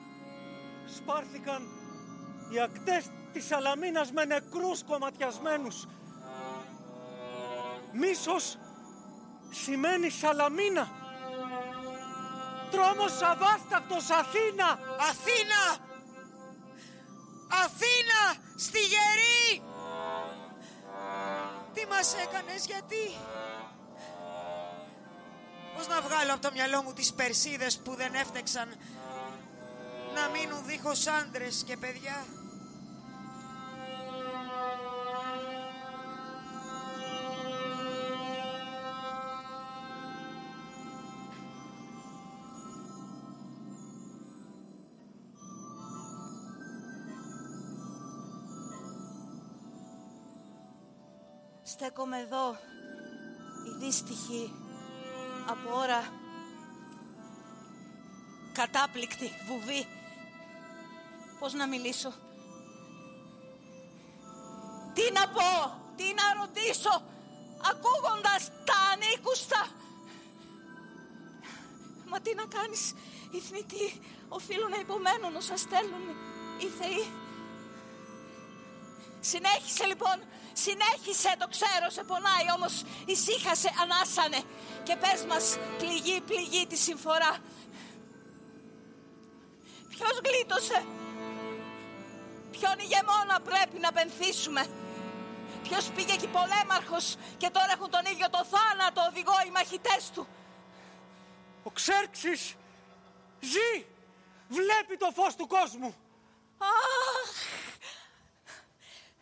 Σπάρθηκαν 0.96 1.68
οι 2.50 2.60
ακτές 2.60 3.04
της 3.32 3.46
Σαλαμίνας 3.46 4.12
με 4.12 4.24
νεκρούς 4.24 4.82
κομματιασμένους. 4.84 5.86
Μίσος 7.92 8.58
σημαίνει 9.52 10.10
Σαλαμίνα. 10.10 10.90
Τρόμος 12.70 13.22
αβάστακτος 13.22 14.10
Αθήνα. 14.10 14.78
Αθήνα. 15.10 15.62
Αθήνα. 17.64 18.20
Στη 18.56 18.78
γερή. 18.78 19.62
Τι 21.74 21.86
μας 21.86 22.14
έκανες, 22.14 22.66
γιατί; 22.66 23.16
Πώς 25.76 25.88
να 25.88 26.00
βγάλω 26.00 26.32
από 26.32 26.42
το 26.42 26.50
μυαλό 26.52 26.82
μου 26.82 26.92
τις 26.92 27.12
Περσίδες 27.12 27.78
που 27.78 27.94
δεν 27.94 28.14
έφτεξαν 28.14 28.68
να 30.14 30.28
μείνουν 30.28 30.64
δίχως 30.64 31.06
άντρες 31.06 31.62
και 31.66 31.76
παιδιά; 31.76 32.24
Στέκομαι 51.82 52.18
εδώ, 52.18 52.50
η 53.66 53.84
δύστιχη, 53.84 54.52
από 55.46 55.76
ώρα, 55.76 56.12
κατάπληκτη 58.52 59.30
βουβή. 59.46 59.86
Πώς 61.40 61.52
να 61.52 61.66
μιλήσω; 61.66 62.12
Τι 64.94 65.12
να 65.12 65.28
πω, 65.28 65.80
τι 65.96 66.04
να 66.14 66.40
ρωτήσω, 66.40 67.04
ακούγοντας 67.70 68.50
τα 68.64 68.78
ανήκουστα. 68.92 69.66
Μα 72.08 72.20
τι 72.20 72.34
να 72.34 72.46
κάνεις, 72.46 72.94
οι 73.30 73.38
θνητοί 73.38 74.00
οφείλουν 74.28 74.70
να 74.70 74.78
υπομένουν 74.78 75.36
όσα 75.36 75.56
στέλνουν 75.56 76.08
οι 76.58 76.66
θεοί. 76.66 77.12
Συνέχισε 79.20 79.86
λοιπόν, 79.86 80.18
συνέχισε 80.52 81.34
το 81.38 81.48
ξέρω 81.48 81.90
σε 81.90 82.02
πονάει 82.04 82.46
όμως 82.56 82.82
ησύχασε, 83.06 83.70
ανάσανε 83.82 84.40
και 84.82 84.96
πες 84.96 85.24
μας 85.28 85.58
πληγή, 85.78 86.20
πληγή 86.20 86.66
τη 86.66 86.76
συμφορά. 86.76 87.38
Ποιος 89.88 90.20
γλίτωσε, 90.24 90.84
ποιον 92.50 92.78
ηγεμόνα 92.78 93.40
πρέπει 93.40 93.78
να 93.78 93.92
πενθήσουμε; 93.92 94.66
Ποιος 95.62 95.90
πήγε 95.94 96.12
εκεί 96.12 96.26
πολέμαρχος 96.26 97.16
και 97.36 97.50
τώρα 97.50 97.72
έχουν 97.72 97.90
τον 97.90 98.04
ίδιο 98.04 98.30
το 98.30 98.44
θάνατο 98.44 99.00
οδηγό 99.08 99.34
οι 99.46 99.50
μαχητές 99.50 100.10
του; 100.14 100.26
Ο 101.62 101.70
Ξέρξης 101.70 102.54
ζει, 103.40 103.86
βλέπει 104.48 104.96
το 104.98 105.10
φως 105.14 105.34
του 105.34 105.46
κόσμου. 105.46 105.94
Αχ, 106.58 107.30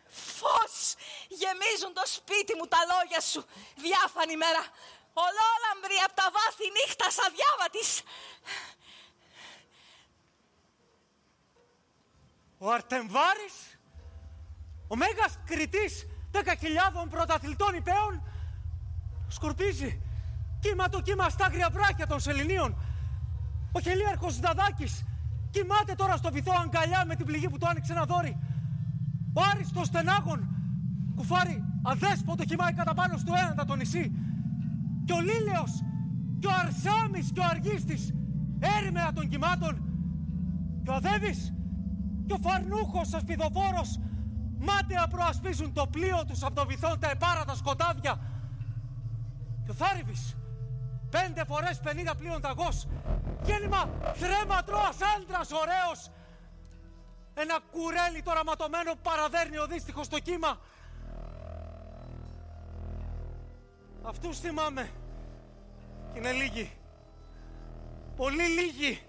φως 0.09 0.95
γεμίζουν 1.39 1.91
το 1.99 2.05
σπίτι 2.17 2.53
μου 2.57 2.67
τα 2.73 2.81
λόγια 2.91 3.21
σου 3.31 3.41
διάφανη 3.83 4.35
μέρα. 4.43 4.63
Ολόλαμπρη 5.25 5.97
από 6.05 6.15
τα 6.21 6.27
βάθη 6.35 6.65
νύχτας 6.77 7.15
αδιάβατης. 7.25 7.89
Ο 12.63 12.67
Αρτεμβάρης, 12.77 13.55
ο 14.87 14.95
μέγας 14.95 15.33
κριτής 15.49 15.93
δέκα 16.31 16.55
χιλιάδων 16.55 17.09
πρωταθλητών 17.09 17.73
υπέων, 17.75 18.13
σκορπίζει 19.27 20.01
κύμα 20.59 20.89
το 20.89 21.01
κύμα 21.01 21.29
στα 21.29 21.45
άγρια 21.45 21.69
βράχια 21.69 22.07
των 22.07 22.19
Σεληνίων. 22.19 22.71
Ο 23.71 23.79
χελίαρχος 23.79 24.39
Δαδάκης 24.39 25.03
κοιμάται 25.51 25.95
τώρα 25.95 26.15
στο 26.17 26.31
βυθό 26.31 26.53
αγκαλιά 26.61 27.05
με 27.05 27.15
την 27.15 27.25
πληγή 27.25 27.49
που 27.49 27.57
του 27.57 27.67
άνοιξε 27.67 27.91
ένα 27.91 28.05
δόρυ. 28.05 28.37
Ο 29.33 29.41
Άριστος 29.51 29.87
Στενάγων 29.87 30.60
κουφάρει 31.21 31.63
αδέσποτο 31.83 32.43
κοιμάει 32.43 32.73
κατά 32.73 32.93
πάνω 32.93 33.17
στο 33.17 33.33
έναντα 33.41 33.65
το 33.65 33.75
νησί. 33.75 34.11
Και 35.05 35.13
ο 35.13 35.21
Λίλεος 35.29 35.73
και 36.39 36.47
ο 36.47 36.51
Αρσάμις 36.61 37.31
και 37.33 37.39
ο 37.39 37.43
Αργίστης 37.49 38.13
έρημεα 38.77 39.11
των 39.13 39.27
κυμάτων. 39.27 39.73
Και 40.83 40.89
ο 40.89 40.93
Αδέβης 40.93 41.53
και 42.27 42.33
ο 42.33 42.37
Φαρνούχος 42.45 43.13
ασπιδοφόρος 43.13 43.99
μάταια 44.59 45.07
προασπίζουν 45.07 45.73
το 45.73 45.87
πλοίο 45.87 46.25
τους 46.27 46.43
από 46.43 46.55
το 46.55 46.65
βυθό 46.65 46.97
τα 46.97 47.09
επάρατα 47.09 47.55
σκοτάδια. 47.55 48.13
Και 49.63 49.71
ο 49.71 49.73
Θάρυβης 49.73 50.35
πέντε 51.09 51.43
φορές 51.45 51.79
πενήντα 51.79 52.15
πλοίων 52.15 52.41
ταγός 52.41 52.87
γέννημα 53.43 53.81
θρέμα 54.13 54.63
τρώας 54.63 54.97
άντρας 55.15 55.51
ωραίος 55.51 56.09
ένα 57.33 57.59
κουρέλι 57.71 58.21
το 58.21 58.31
ραματωμένο 58.33 58.91
παραδέρνει 59.01 59.57
ο 59.57 59.65
δύστιχος 59.65 60.05
στο 60.05 60.19
κύμα. 60.19 60.57
Αυτούς 64.03 64.39
θυμάμαι. 64.39 64.91
Και 66.13 66.19
είναι 66.19 66.31
λίγοι. 66.31 66.71
Πολύ 68.15 68.43
λίγοι. 68.43 69.01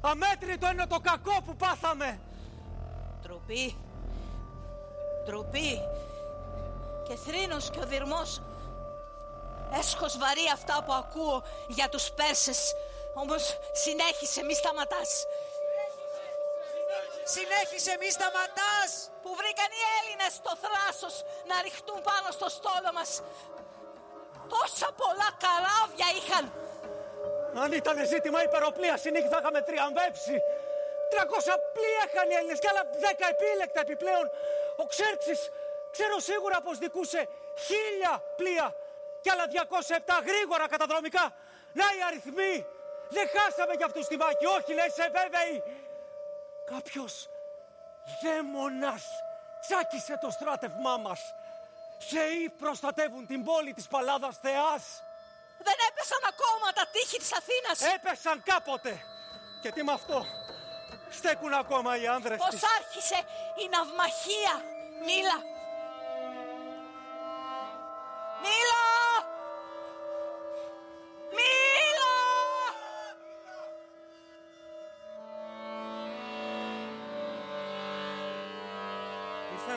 Αμέτρητο 0.00 0.70
είναι 0.70 0.86
το 0.86 0.98
κακό 1.02 1.42
που 1.46 1.56
πάθαμε. 1.56 2.20
Τροπή. 3.22 3.76
Τροπή. 5.26 5.80
Και 7.08 7.16
θρήνος 7.16 7.70
και 7.70 7.78
ο 7.78 7.86
δυρμός. 7.86 8.42
Έσχος 9.78 10.18
βαρύ 10.18 10.46
αυτά 10.52 10.82
που 10.84 10.92
ακούω 10.92 11.42
για 11.68 11.88
τους 11.88 12.10
Πέρσες. 12.10 12.74
Όμως 13.14 13.58
συνέχισε, 13.72 14.42
μη 14.42 14.54
σταματάς. 14.54 15.24
Συνέχισε, 17.34 17.92
μη 18.00 18.10
σταματάς. 18.16 18.90
Που 19.22 19.30
βρήκαν 19.40 19.70
οι 19.76 19.82
Έλληνες 19.98 20.32
το 20.46 20.52
θράσος 20.62 21.14
να 21.50 21.56
ρηχτούν 21.66 22.00
πάνω 22.10 22.28
στο 22.36 22.48
στόλο 22.56 22.90
μας. 22.98 23.10
Τόσα 24.52 24.88
πολλά 25.00 25.28
καράβια 25.44 26.08
είχαν. 26.18 26.44
Αν 27.62 27.70
ήταν 27.80 27.96
ζήτημα 28.12 28.38
υπεροπλίας 28.48 29.00
συνήθι 29.00 29.28
θα 29.34 29.38
είχαμε 29.40 29.60
τριαμβέψει. 29.68 30.36
300 31.10 31.54
πλοία 31.76 32.02
είχαν 32.08 32.26
οι 32.30 32.34
Έλληνες 32.38 32.58
και 32.62 32.68
άλλα 32.72 32.84
10 33.04 33.26
επίλεκτα 33.34 33.80
επιπλέον. 33.86 34.26
Ο 34.82 34.84
Ξέρξης 34.92 35.40
ξέρω 35.94 36.16
σίγουρα 36.28 36.58
πως 36.66 36.76
δικούσε 36.84 37.20
χίλια 37.66 38.12
πλοία 38.38 38.66
και 39.22 39.30
άλλα 39.34 39.46
207 39.46 40.22
γρήγορα 40.28 40.64
καταδρομικά. 40.74 41.24
Να 41.80 41.86
οι 41.96 42.00
αριθμοί. 42.08 42.54
Δεν 43.08 43.26
χάσαμε 43.34 43.74
για 43.78 43.86
αυτούς 43.86 44.06
τη 44.06 44.16
μάχη. 44.16 44.46
Όχι 44.56 44.72
λέει 44.78 44.90
σε 44.98 45.06
βέβαιοι. 45.16 45.56
Κάποιος 46.70 47.28
δαίμονας 48.22 49.04
τσάκισε 49.60 50.18
το 50.20 50.30
στράτευμά 50.30 50.96
μας. 50.96 51.20
Θεοί 51.98 52.48
προστατεύουν 52.58 53.26
την 53.26 53.44
πόλη 53.44 53.72
της 53.72 53.86
Παλάδας 53.88 54.36
Θεάς. 54.42 54.84
Δεν 55.58 55.74
έπεσαν 55.88 56.22
ακόμα 56.32 56.72
τα 56.72 56.86
τείχη 56.92 57.18
της 57.18 57.32
Αθήνας. 57.32 57.94
Έπεσαν 57.94 58.42
κάποτε. 58.42 59.00
Και 59.62 59.72
τι 59.72 59.82
με 59.82 59.92
αυτό; 59.92 60.24
Στέκουν 61.10 61.52
ακόμα 61.54 61.96
οι 62.00 62.06
άνδρες 62.06 62.38
Πώς 62.38 62.48
της. 62.48 62.62
άρχισε 62.78 63.18
η 63.62 63.68
ναυμαχία. 63.68 64.54
Μίλα. 65.06 65.36
Μίλα. 65.36 65.55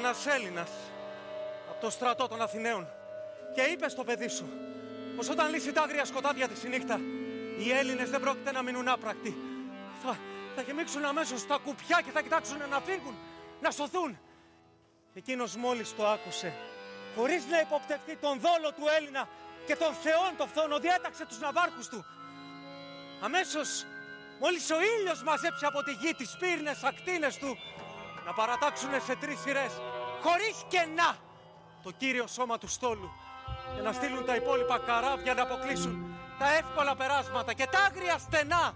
Ένας 0.09 0.25
Έλληνας 0.25 0.69
από 1.69 1.81
το 1.81 1.89
στρατό 1.89 2.27
των 2.27 2.41
Αθηναίων 2.41 2.87
και 3.55 3.61
είπε 3.61 3.89
στο 3.89 4.03
παιδί 4.03 4.27
σου 4.27 4.49
πως 5.15 5.29
όταν 5.29 5.49
λύσει 5.49 5.71
τα 5.71 5.81
άγρια 5.81 6.05
σκοτάδια 6.05 6.47
της 6.47 6.63
η 6.63 6.67
νύχτα 6.67 6.99
οι 7.59 7.71
Έλληνες 7.71 8.09
δεν 8.09 8.21
πρόκειται 8.21 8.51
να 8.51 8.61
μείνουν 8.61 8.87
άπρακτοι. 8.87 9.37
Θα, 10.03 10.17
θα 10.55 10.61
γεμίξουν 10.61 11.05
αμέσως 11.05 11.47
τα 11.47 11.57
κουπιά 11.63 12.01
και 12.05 12.11
θα 12.11 12.21
κοιτάξουν 12.21 12.57
να 12.69 12.79
φύγουν, 12.79 13.15
να 13.61 13.71
σωθούν. 13.71 14.19
Εκείνος 15.13 15.55
μόλις 15.55 15.95
το 15.95 16.07
άκουσε 16.07 16.53
χωρίς 17.15 17.45
να 17.45 17.59
υποπτευτεί 17.59 18.15
τον 18.15 18.39
δόλο 18.39 18.69
του 18.73 18.83
Έλληνα 18.97 19.27
και 19.65 19.75
των 19.75 19.93
θεών 19.93 20.31
των 20.37 20.47
φθόνο 20.47 20.79
διέταξε 20.79 21.25
τους 21.25 21.39
ναυάρχους 21.39 21.87
του. 21.87 22.05
Αμέσως, 23.21 23.85
μόλις 24.39 24.69
ο 24.71 24.77
ήλιος 24.99 25.23
μαζέψει 25.23 25.65
από 25.65 25.83
τη 25.83 25.91
γη 25.91 26.13
τις 26.13 26.37
πύρνες 26.39 26.83
ακτίνες 26.83 27.37
του, 27.37 27.57
να 28.25 28.35
παρατάξουν 28.35 28.89
σε 29.05 29.15
τρεις 29.15 29.39
σειρές, 29.39 29.71
χωρίς 30.23 30.63
κενά, 30.67 31.15
το 31.83 31.91
κύριο 31.91 32.27
σώμα 32.27 32.57
του 32.57 32.67
στόλου 32.67 33.09
και 33.75 33.81
να 33.81 33.91
στείλουν 33.91 34.25
τα 34.25 34.35
υπόλοιπα 34.35 34.79
καράβια 34.79 35.33
να 35.33 35.41
αποκλείσουν 35.41 36.09
τα 36.39 36.53
εύκολα 36.57 36.95
περάσματα 36.95 37.53
και 37.53 37.67
τα 37.71 37.79
άγρια 37.79 38.17
στενά 38.17 38.73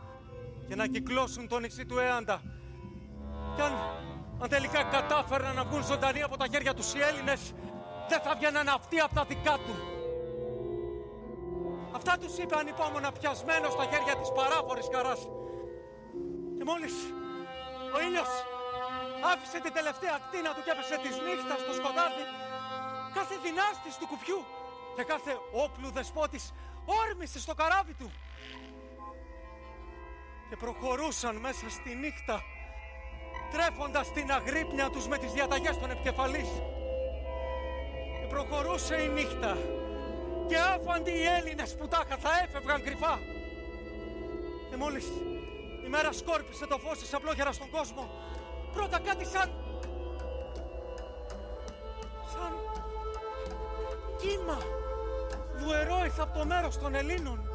και 0.68 0.76
να 0.76 0.88
κυκλώσουν 0.88 1.48
το 1.48 1.60
νησί 1.60 1.86
του 1.86 1.98
Έαντα. 1.98 2.42
Κι 3.56 3.62
αν, 3.62 3.74
αν 4.42 4.50
τελικά 4.50 4.84
κατάφεραν 4.84 5.56
να 5.56 5.64
βγουν 5.64 5.84
ζωντανοί 5.84 6.22
από 6.22 6.38
τα 6.38 6.48
χέρια 6.48 6.74
τους 6.74 6.94
οι 6.94 7.00
Έλληνες, 7.02 7.54
δεν 8.10 8.20
θα 8.22 8.36
βγαίναν 8.36 8.68
αυτοί 8.68 9.00
από 9.00 9.14
τα 9.16 9.24
δικά 9.24 9.54
του. 9.54 9.76
Αυτά 11.96 12.18
τους 12.18 12.38
είπε 12.38 12.56
ανυπόμονα 12.56 13.12
πιασμένος 13.12 13.74
στα 13.74 13.84
χέρια 13.84 14.16
της 14.16 14.32
παράφορης 14.36 14.88
καράς. 14.92 15.28
Και 16.58 16.64
μόλις 16.64 16.94
ο 17.96 18.00
ήλιος 18.08 18.30
άφησε 19.32 19.58
την 19.66 19.74
τελευταία 19.78 20.14
ακτίνα 20.20 20.50
του 20.54 20.62
και 20.66 20.72
έπεσε 20.76 20.96
της 21.04 21.16
νύχτας 21.26 21.60
στο 21.64 21.74
σκοτάδι, 21.80 22.24
κάθε 23.18 23.36
δυνάστης 23.46 23.94
του 24.00 24.08
κουπιού 24.12 24.40
και 24.96 25.04
κάθε 25.12 25.34
όπλου 25.64 25.90
δεσπότης 25.98 26.54
όρμησε 27.02 27.40
στο 27.40 27.54
καράβι 27.54 27.94
του. 27.94 28.10
Και 30.50 30.56
προχωρούσαν 30.56 31.36
μέσα 31.36 31.70
στη 31.70 31.96
νύχτα 31.96 32.38
τρέφοντας 33.54 34.12
την 34.12 34.32
αγρύπνια 34.32 34.90
τους 34.90 35.08
με 35.08 35.18
τις 35.18 35.32
διαταγές 35.32 35.78
των 35.78 35.90
επικεφαλής. 35.92 36.50
Και 38.20 38.28
προχωρούσε 38.30 38.96
η 39.02 39.08
νύχτα 39.08 39.58
και 40.48 40.58
άφαντοι 40.58 41.12
οι 41.12 41.26
Έλληνες 41.38 41.76
που 41.76 41.88
τάχα 41.88 42.18
θα 42.18 42.30
έφευγαν 42.44 42.84
κρυφά. 42.84 43.20
Και 44.70 44.78
μόλις 44.78 45.06
η 45.86 45.88
μέρα 45.90 46.12
σκόρπισε 46.12 46.68
το 46.68 46.78
φως 46.78 46.98
της 46.98 47.14
απλόχερα 47.14 47.52
στον 47.52 47.70
κόσμο 47.70 48.10
πρώτα 48.74 49.00
κάτι 49.00 49.26
σαν 49.26 49.50
σαν 52.34 52.54
κύμα 54.18 54.58
βουερό 55.58 56.04
ήρθε 56.04 56.22
από 56.22 56.38
το 56.40 56.46
μέρος 56.46 56.78
των 56.78 56.96
Ελλήνων 56.96 57.54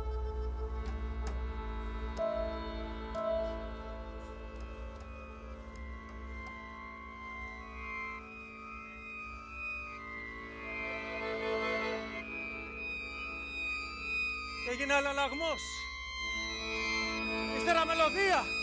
έγινε 14.70 14.94
αλλαλαγμός. 14.94 15.62
Ύστερα 17.57 17.87
μελωδία. 17.87 18.58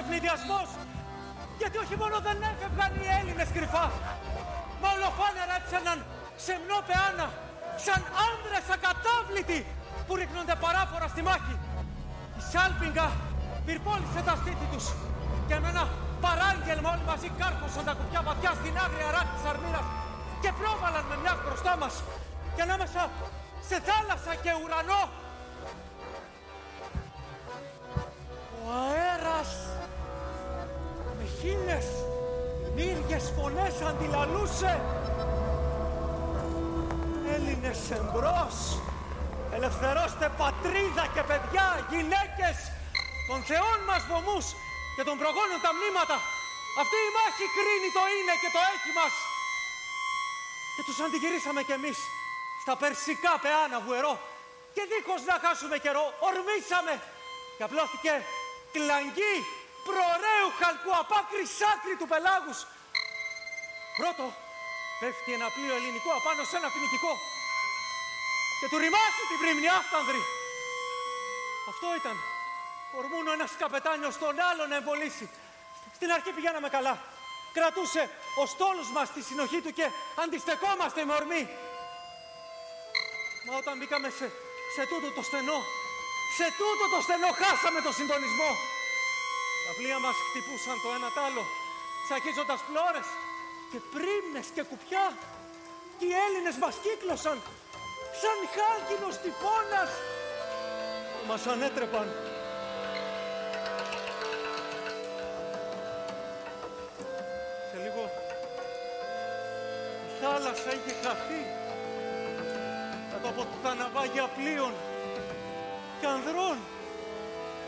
Ευνηδιασμός 0.00 0.68
γιατί 1.60 1.76
όχι 1.84 1.96
μόνο 2.02 2.16
δεν 2.26 2.38
έφευγαν 2.50 2.92
οι 3.02 3.06
Έλληνες 3.18 3.48
κρυφά 3.56 3.86
μα 4.80 4.88
ολοφάνερα 4.96 5.54
έψαναν 5.60 5.98
σεμνό 6.44 6.78
πεάνα 6.88 7.28
σαν 7.84 8.00
άνδρες 8.26 8.66
ακατάβλητοι 8.76 9.60
που 10.06 10.12
ρίχνονται 10.20 10.54
παράφορα 10.64 11.06
στη 11.12 11.22
μάχη. 11.28 11.54
Η 12.40 12.42
Σάλπιγγα 12.50 13.08
πυρπόλησε 13.66 14.20
τα 14.28 14.34
στήθη 14.40 14.66
τους 14.72 14.86
και 15.48 15.56
με 15.62 15.68
ένα 15.74 15.84
παράγγελμα 16.24 16.88
όλοι 16.94 17.04
μαζί 17.10 17.28
κάρφωσαν 17.40 17.84
τα 17.88 17.92
κουπιά 17.98 18.20
βαθιά 18.28 18.52
στην 18.60 18.74
άγρια 18.84 19.10
ράκη 19.16 19.34
της 19.36 19.46
αρμύρας 19.52 19.86
και 20.42 20.50
πρόβαλαν 20.58 21.04
με 21.10 21.16
μιας 21.22 21.38
μπροστά 21.42 21.72
μας 21.82 21.94
και 22.54 22.62
ανάμεσα 22.66 23.02
σε 23.68 23.76
θάλασσα 23.86 24.32
και 24.42 24.52
ουρανό 24.62 25.02
ο 28.60 28.64
αέρας 28.86 29.50
με 31.42 31.48
χίλιες 31.48 31.86
μύριες 32.76 33.24
φωνές 33.36 33.74
αντιλαλούσε. 33.90 34.72
Έλληνες 37.34 37.80
εμπρός 37.98 38.56
ελευθερώστε 39.56 40.26
πατρίδα 40.42 41.04
και 41.14 41.22
παιδιά, 41.30 41.68
γυναίκες 41.90 42.56
των 43.28 43.38
θεών 43.48 43.78
μας 43.88 44.02
βωμούς 44.10 44.46
και 44.96 45.02
των 45.08 45.16
προγόνων 45.22 45.58
τα 45.64 45.70
μνήματα. 45.76 46.16
Αυτή 46.82 46.98
η 47.08 47.10
μάχη 47.16 47.46
κρίνει 47.56 47.90
το 47.96 48.02
είναι 48.16 48.34
και 48.42 48.50
το 48.56 48.60
έχει 48.72 48.90
μας. 48.98 49.14
Και 50.74 50.82
τους 50.86 50.98
αντιγυρίσαμε 51.04 51.60
κι 51.68 51.74
εμείς 51.80 51.98
στα 52.62 52.74
περσικά 52.82 53.32
πεάνα 53.44 53.78
βουερό. 53.84 54.14
Και 54.74 54.82
δίχως 54.90 55.22
να 55.30 55.36
χάσουμε 55.44 55.76
καιρό 55.84 56.04
ορμήσαμε. 56.28 56.94
Και 57.56 57.64
απλώθηκε 57.68 58.12
κλαγγί 58.74 59.36
προωραίου 59.86 60.48
χαλκού 60.60 60.92
απ' 61.02 61.14
άκρη 61.20 61.44
σ' 61.56 61.64
άκρη 61.72 61.94
του 62.00 62.06
πελάγους. 62.12 62.58
Πρώτο, 63.98 64.24
πέφτει 65.00 65.30
ένα 65.38 65.48
πλοίο 65.54 65.74
ελληνικό 65.78 66.10
απάνω 66.18 66.42
σε 66.50 66.56
ένα 66.60 66.68
φοινικικό 66.74 67.12
και 68.58 68.68
του 68.70 68.78
ρημάσει 68.84 69.22
την 69.30 69.38
πρίμνη 69.42 69.68
άφτανδρη. 69.78 70.22
Αυτό 71.70 71.86
ήταν. 72.00 72.16
Ορμούνο 72.98 73.30
ένας 73.36 73.50
καπετάνιος 73.62 74.14
τον 74.22 74.34
άλλον 74.50 74.68
να 74.68 74.76
εμβολήσει. 74.80 75.26
Στην 75.96 76.08
αρχή 76.16 76.30
πηγαίναμε 76.36 76.68
καλά. 76.76 76.94
Κρατούσε 77.56 78.02
ο 78.42 78.46
στόλος 78.46 78.88
μας 78.96 79.08
τη 79.14 79.20
συνοχή 79.28 79.60
του 79.64 79.72
και 79.78 79.86
αντιστεκόμαστε 80.22 81.04
με 81.04 81.14
ορμή. 81.20 81.42
Μα 83.46 83.52
όταν 83.60 83.74
μπήκαμε 83.78 84.08
σε, 84.18 84.26
σε 84.74 84.82
τούτο 84.90 85.08
το 85.16 85.22
στενό, 85.28 85.58
σε 86.36 86.46
τούτο 86.58 86.84
το 86.94 87.00
στενό 87.06 87.30
χάσαμε 87.40 87.80
το 87.86 87.92
συντονισμό. 87.92 88.50
Τα 89.66 89.72
πλοία 89.78 89.98
μας 90.04 90.16
χτυπούσαν 90.26 90.76
το 90.82 90.88
ένα 90.96 91.08
τ' 91.16 91.22
άλλο, 91.26 91.44
σακίζοντας 92.08 92.60
φλόρες 92.66 93.08
και 93.70 93.78
πρίμνες 93.92 94.48
και 94.54 94.62
κουπιά. 94.70 95.06
Και 95.98 96.06
οι 96.08 96.14
Έλληνες 96.26 96.56
μας 96.62 96.74
κύκλωσαν 96.84 97.38
σαν 98.20 98.38
χάλκινος 98.54 99.16
τυφώνας. 99.22 99.90
Μας 101.28 101.46
ανέτρεπαν. 101.46 102.08
Σε 107.70 107.76
λίγο 107.84 108.02
η 110.08 110.10
θάλασσα 110.20 110.70
είχε 110.76 110.94
χαθεί 111.02 111.42
κάτω 113.10 113.28
από 113.28 113.46
τα 113.62 113.74
ναυάγια 113.74 114.26
πλοίων 114.36 114.74
και 116.00 116.06
ανδρών, 116.06 116.58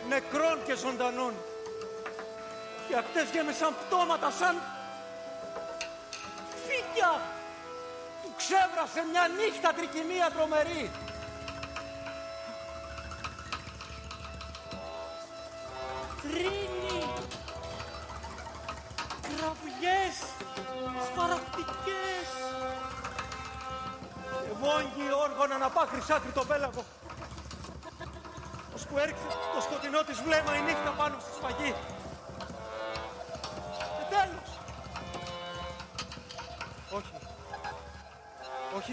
νεκρών 0.08 0.58
και 0.66 0.74
ζωντανών. 0.74 1.34
Οι 2.88 2.94
ακτές 2.96 3.30
γέμισαν 3.32 3.74
πτώματα 3.80 4.30
σαν 4.30 4.56
μάτια 6.94 7.20
που 8.22 8.30
ξέβρασε 8.36 9.00
μια 9.10 9.28
νύχτα 9.38 9.72
τρικυμία 9.72 10.30
τρομερή. 10.30 10.90
Τρίνη, 16.22 17.04
κραυγές, 19.22 20.16
σπαρακτικές. 21.06 22.28
Και 24.44 24.52
βόγγι 24.60 25.12
όργωνα 25.24 25.58
να 25.58 25.68
πά 25.70 25.86
χρυσάκρι 25.90 26.30
το 26.30 26.44
πέλαγο. 26.44 26.84
Ως 28.74 28.86
που 28.86 28.98
έριξε 28.98 29.26
το 29.54 29.60
σκοτεινό 29.60 30.02
της 30.02 30.20
βλέμμα 30.22 30.56
η 30.56 30.60
νύχτα 30.60 30.90
πάνω 30.90 31.16
στη 31.20 31.30
σφαγή. 31.36 31.74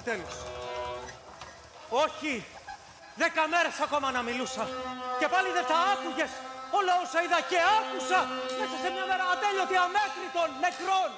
Όχι 0.02 0.10
τέλος. 0.10 0.36
Όχι. 1.90 2.46
Δέκα 3.16 3.48
μέρες 3.48 3.80
ακόμα 3.80 4.12
να 4.12 4.22
μιλούσα. 4.22 4.68
Και 5.20 5.28
πάλι 5.28 5.50
δεν 5.52 5.66
θα 5.66 5.78
άκουγες 5.94 6.30
όλα 6.72 6.94
όσα 7.04 7.22
είδα 7.24 7.42
και 7.42 7.58
άκουσα 7.80 8.20
μέσα 8.60 8.76
σε 8.84 8.90
μια 8.96 9.06
μέρα 9.06 9.24
ατέλειωτη 9.34 9.76
αμέτρητων 9.86 10.50
νεκρών. 10.64 11.12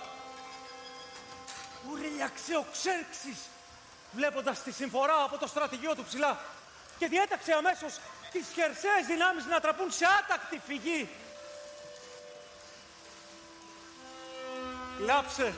Ουρελιά 1.90 2.30
ξεοξέρξης 2.38 3.40
βλέποντας 4.12 4.64
τη 4.64 4.72
συμφορά 4.72 5.24
από 5.24 5.38
το 5.38 5.48
στρατηγείο 5.48 5.96
του 5.96 6.04
ψηλά 6.04 6.40
και 6.98 7.08
διέταξε 7.08 7.54
αμέσως 7.54 7.94
τις 8.32 8.46
χερσαίες 8.54 9.06
δυνάμεις 9.08 9.46
να 9.46 9.60
τραπούν 9.60 9.92
σε 9.92 10.06
άτακτη 10.20 10.62
φυγή. 10.68 11.10
Κλάψε 14.98 15.54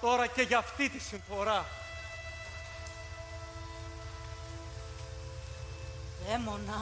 τώρα 0.00 0.26
και 0.26 0.42
για 0.42 0.58
αυτή 0.58 0.88
τη 0.88 0.98
συμφορά. 0.98 1.77
Δαίμονα. 6.30 6.80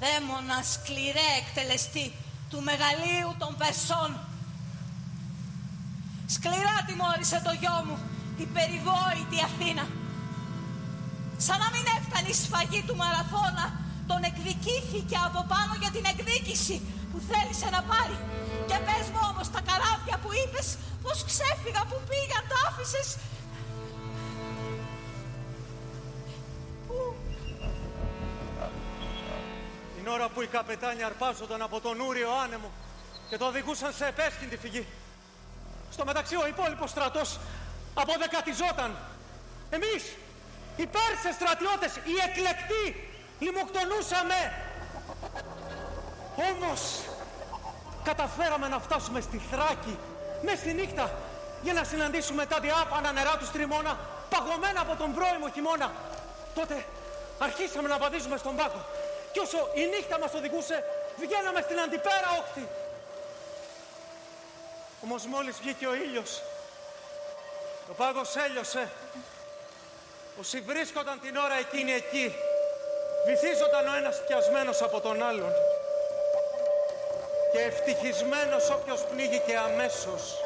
Δαίμονα 0.00 0.58
σκληρέ 0.72 1.28
εκτελεστή 1.40 2.06
του 2.50 2.60
μεγαλείου 2.68 3.30
των 3.42 3.50
Περσών. 3.60 4.10
Σκληρά 6.34 6.76
τιμώρησε 6.86 7.38
το 7.46 7.52
γιο 7.60 7.78
μου, 7.86 7.98
η 8.44 8.46
περιβόητη 8.56 9.38
Αθήνα. 9.48 9.84
Σαν 11.46 11.58
να 11.64 11.68
μην 11.74 11.84
έφτανε 11.96 12.28
η 12.34 12.36
σφαγή 12.42 12.82
του 12.86 12.96
μαραθώνα, 13.02 13.66
τον 14.10 14.20
εκδικήθηκε 14.30 15.16
από 15.28 15.40
πάνω 15.52 15.72
για 15.82 15.90
την 15.96 16.04
εκδίκηση 16.12 16.76
που 17.10 17.18
θέλησε 17.30 17.68
να 17.76 17.80
πάρει. 17.90 18.18
Και 18.68 18.78
πες 18.86 19.06
μου 19.12 19.22
όμως 19.30 19.46
τα 19.54 19.60
καράβια 19.68 20.16
που 20.22 20.30
είπες, 20.40 20.66
πως 21.02 21.18
ξέφυγα, 21.30 21.82
που 21.90 21.98
πήγαν, 22.08 22.44
τα 22.50 22.58
άφησες. 22.68 23.08
Ώρα 30.10 30.28
που 30.28 30.42
οι 30.42 30.46
καπετάνοι 30.46 31.02
αρπάζονταν 31.02 31.62
από 31.62 31.80
τον 31.80 32.00
ούριο 32.00 32.30
άνεμο 32.44 32.70
και 33.28 33.36
το 33.36 33.46
οδηγούσαν 33.46 33.92
σε 33.92 34.06
επέσχυντη 34.06 34.56
φυγή. 34.56 34.86
Στο 35.90 36.04
μεταξύ 36.04 36.36
ο 36.36 36.46
υπόλοιπος 36.46 36.90
στρατός 36.90 37.38
αποδεκατιζόταν. 37.94 38.96
Εμείς 39.70 40.02
οι 40.76 40.86
Πέρσες 40.86 41.34
στρατιώτες, 41.34 41.92
οι 41.96 42.14
εκλεκτοί, 42.28 42.84
λιμοκτονούσαμε. 43.38 44.38
Όμως, 46.50 46.80
καταφέραμε 48.04 48.68
να 48.68 48.78
φτάσουμε 48.78 49.20
στη 49.20 49.40
Θράκη, 49.50 49.98
μες 50.42 50.58
στη 50.58 50.72
νύχτα, 50.72 51.18
για 51.62 51.72
να 51.72 51.84
συναντήσουμε 51.84 52.46
τα 52.46 52.60
διάφανα 52.60 53.12
νερά 53.12 53.36
τους 53.36 53.48
Στριμώνα, 53.48 53.98
παγωμένα 54.30 54.80
από 54.80 54.96
τον 54.96 55.14
πρώιμο 55.14 55.48
χειμώνα. 55.54 55.92
Τότε 56.54 56.84
αρχίσαμε 57.38 57.88
να 57.88 57.98
βαδίζουμε 57.98 58.36
στον 58.36 58.56
πάγο. 58.56 58.84
Κι 59.32 59.38
όσο 59.38 59.70
η 59.74 59.86
νύχτα 59.86 60.18
μας 60.18 60.34
οδηγούσε, 60.34 60.84
βγαίναμε 61.16 61.60
στην 61.60 61.80
αντιπέρα 61.80 62.28
όχθη. 62.38 62.68
Όμως 65.04 65.26
μόλις 65.26 65.56
βγήκε 65.60 65.86
ο 65.86 65.94
ήλιος, 65.94 66.42
το 67.86 67.92
πάγος 67.92 68.36
έλειωσε 68.36 68.90
Όσοι 70.40 70.60
βρίσκονταν 70.60 71.20
την 71.20 71.36
ώρα 71.36 71.54
εκείνη 71.54 71.92
εκεί, 71.92 72.34
βυθίζονταν 73.26 73.88
ο 73.88 73.96
ένας 73.96 74.24
πιασμένος 74.26 74.82
από 74.82 75.00
τον 75.00 75.22
άλλον 75.22 75.52
και 77.52 77.58
ευτυχισμένος 77.58 78.70
όποιος 78.70 79.04
πνίγηκε 79.04 79.56
αμέσως. 79.56 80.42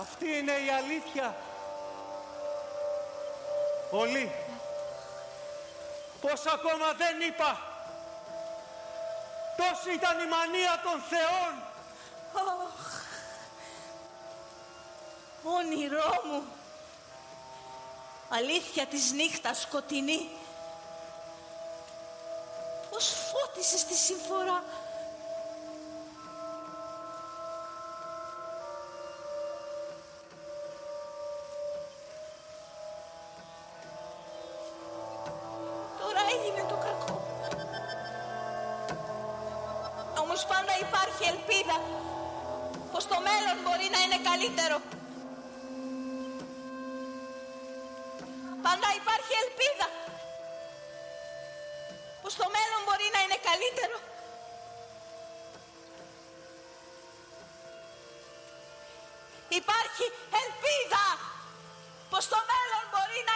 Αυτή 0.00 0.26
είναι 0.26 0.52
η 0.52 0.70
αλήθεια. 0.78 1.34
Όλοι. 3.94 4.32
Πώς 6.20 6.46
ακόμα 6.46 6.92
δεν 6.92 7.20
είπα. 7.20 7.58
Τόση 9.56 9.94
ήταν 9.94 10.18
η 10.20 10.28
μανία 10.28 10.80
των 10.82 11.02
θεών. 11.10 11.52
όνειρό 15.42 16.22
μου. 16.24 16.42
Αλήθεια 18.28 18.86
της 18.86 19.12
νύχτας 19.12 19.60
σκοτεινή. 19.60 20.30
Πώς 22.90 23.06
φώτισες 23.06 23.84
τη 23.84 23.94
συμφορά. 23.94 24.64
Υπάρχει 59.60 60.06
ελπίδα 60.42 61.06
πως 62.10 62.24
το 62.32 62.38
μέλλον 62.50 62.84
μπορεί 62.90 63.20
να 63.30 63.34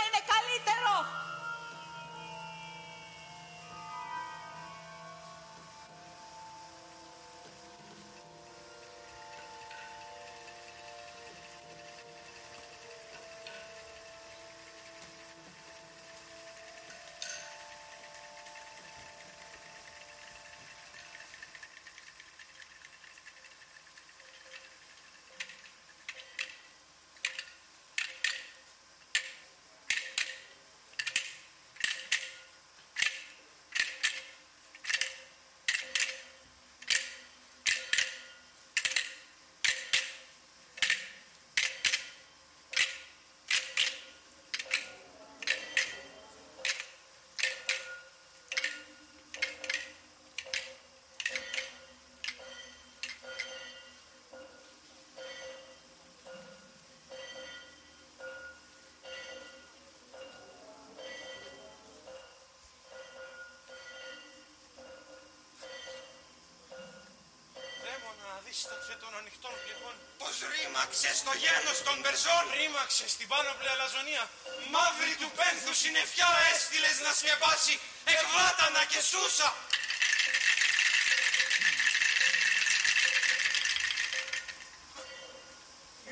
Ρίμαξε 70.76 71.12
στο 71.22 71.32
γέλος 71.42 71.78
των 71.86 71.96
Περσών. 72.04 72.44
Ρίμαξε 72.58 73.06
στην 73.14 73.26
πάνωπλη 73.32 73.68
αλαζονία. 73.74 74.24
Μαύρη 74.74 75.14
του 75.20 75.30
πένθου 75.38 75.72
συννεφιά 75.82 76.30
έστειλες 76.52 76.96
να 77.06 77.12
σκεπάσει 77.18 77.74
εκβάτανα 78.14 78.82
και 78.90 79.00
σούσα. 79.10 79.48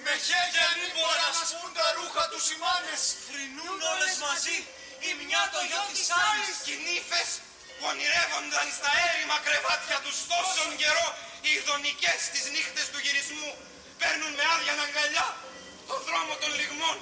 Με 0.04 0.14
χέρια 0.26 0.66
νύμπορα 0.80 1.26
να 1.36 1.42
σπούν 1.50 1.72
τα 1.78 1.86
ρούχα 1.96 2.24
τους 2.32 2.44
οι 2.52 2.56
Φρυνούν 3.26 3.78
όλες 3.92 4.14
μαζί 4.26 4.58
η 5.08 5.10
μια 5.22 5.42
το 5.54 5.60
γιο 5.68 5.84
της 5.92 6.08
άλλης. 6.26 6.56
Κι 6.64 6.74
που 7.76 7.84
ονειρεύονταν 7.90 8.66
στα 8.78 8.90
έρημα 9.10 9.36
κρεβάτια 9.46 9.98
τους 10.04 10.16
τόσον 10.30 10.70
καιρό 10.80 11.08
οι 11.46 11.50
ειδονικές 11.58 12.20
τις 12.32 12.44
νύχτες 12.54 12.86
του 12.92 13.00
γυρισμού 13.06 13.52
παίρνουν 14.04 14.32
με 14.38 14.44
άδεια 14.54 14.74
αγκαλιά 14.86 15.26
το 15.88 15.96
δρόμο 16.06 16.32
των 16.42 16.50
λιγμών. 16.58 16.96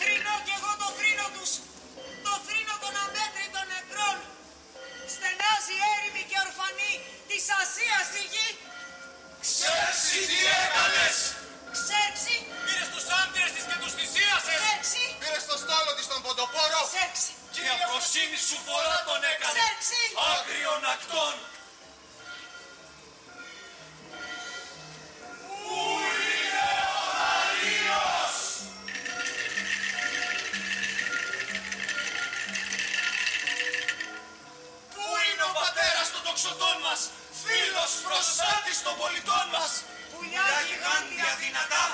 Θρυνώ 0.00 0.34
κι 0.46 0.52
εγώ 0.58 0.72
το 0.82 0.88
θρύνο 0.98 1.26
τους, 1.36 1.50
το 2.26 2.32
θρύνο 2.46 2.74
των 2.84 2.92
αμέτρητων 3.04 3.64
νεκρών. 3.74 4.16
Στενάζει 5.14 5.76
έρημη 5.94 6.22
και 6.30 6.38
ορφανή 6.46 6.92
της 7.30 7.44
Ασίας 7.60 8.08
η 8.22 8.24
γη. 8.32 8.48
Ξέρσι 9.46 10.18
τι 10.30 10.38
έκανες. 10.62 11.16
Ξέξει, 11.76 12.34
Πήρες 12.66 12.88
τους 12.94 13.06
άντρες 13.20 13.50
της 13.54 13.64
και 13.68 13.76
τους 13.82 13.92
θυσίασες. 13.98 14.58
ξέξει, 14.62 15.04
Πήρες 15.22 15.44
το 15.50 15.56
στάλο 15.62 15.90
της 15.98 16.06
τον 16.10 16.20
ποντοπόρο. 16.24 16.80
ξέξει, 16.92 17.32
Και 17.54 17.60
η 17.66 17.70
αφροσύνη 17.76 18.38
σου 18.48 18.58
φορά 18.66 18.96
τον 19.08 19.20
έκανε. 19.32 19.58
ξέξει. 19.58 20.02
Άγριον 20.32 20.82
ακτών. 20.94 21.34
Πού 34.94 35.04
είναι 35.26 35.44
ο 35.50 35.52
πατέρας 35.60 36.06
των 36.12 36.22
τοξωτών 36.26 36.76
μας, 36.86 37.00
φίλος 37.42 37.92
προστάτης 38.04 38.78
των 38.86 38.94
πολιτών 39.00 39.46
μας; 39.54 39.72
Πουλιά 40.10 40.44
Τα 40.52 40.60
γιγάντια 40.68 41.30
δυνατά 41.42 41.84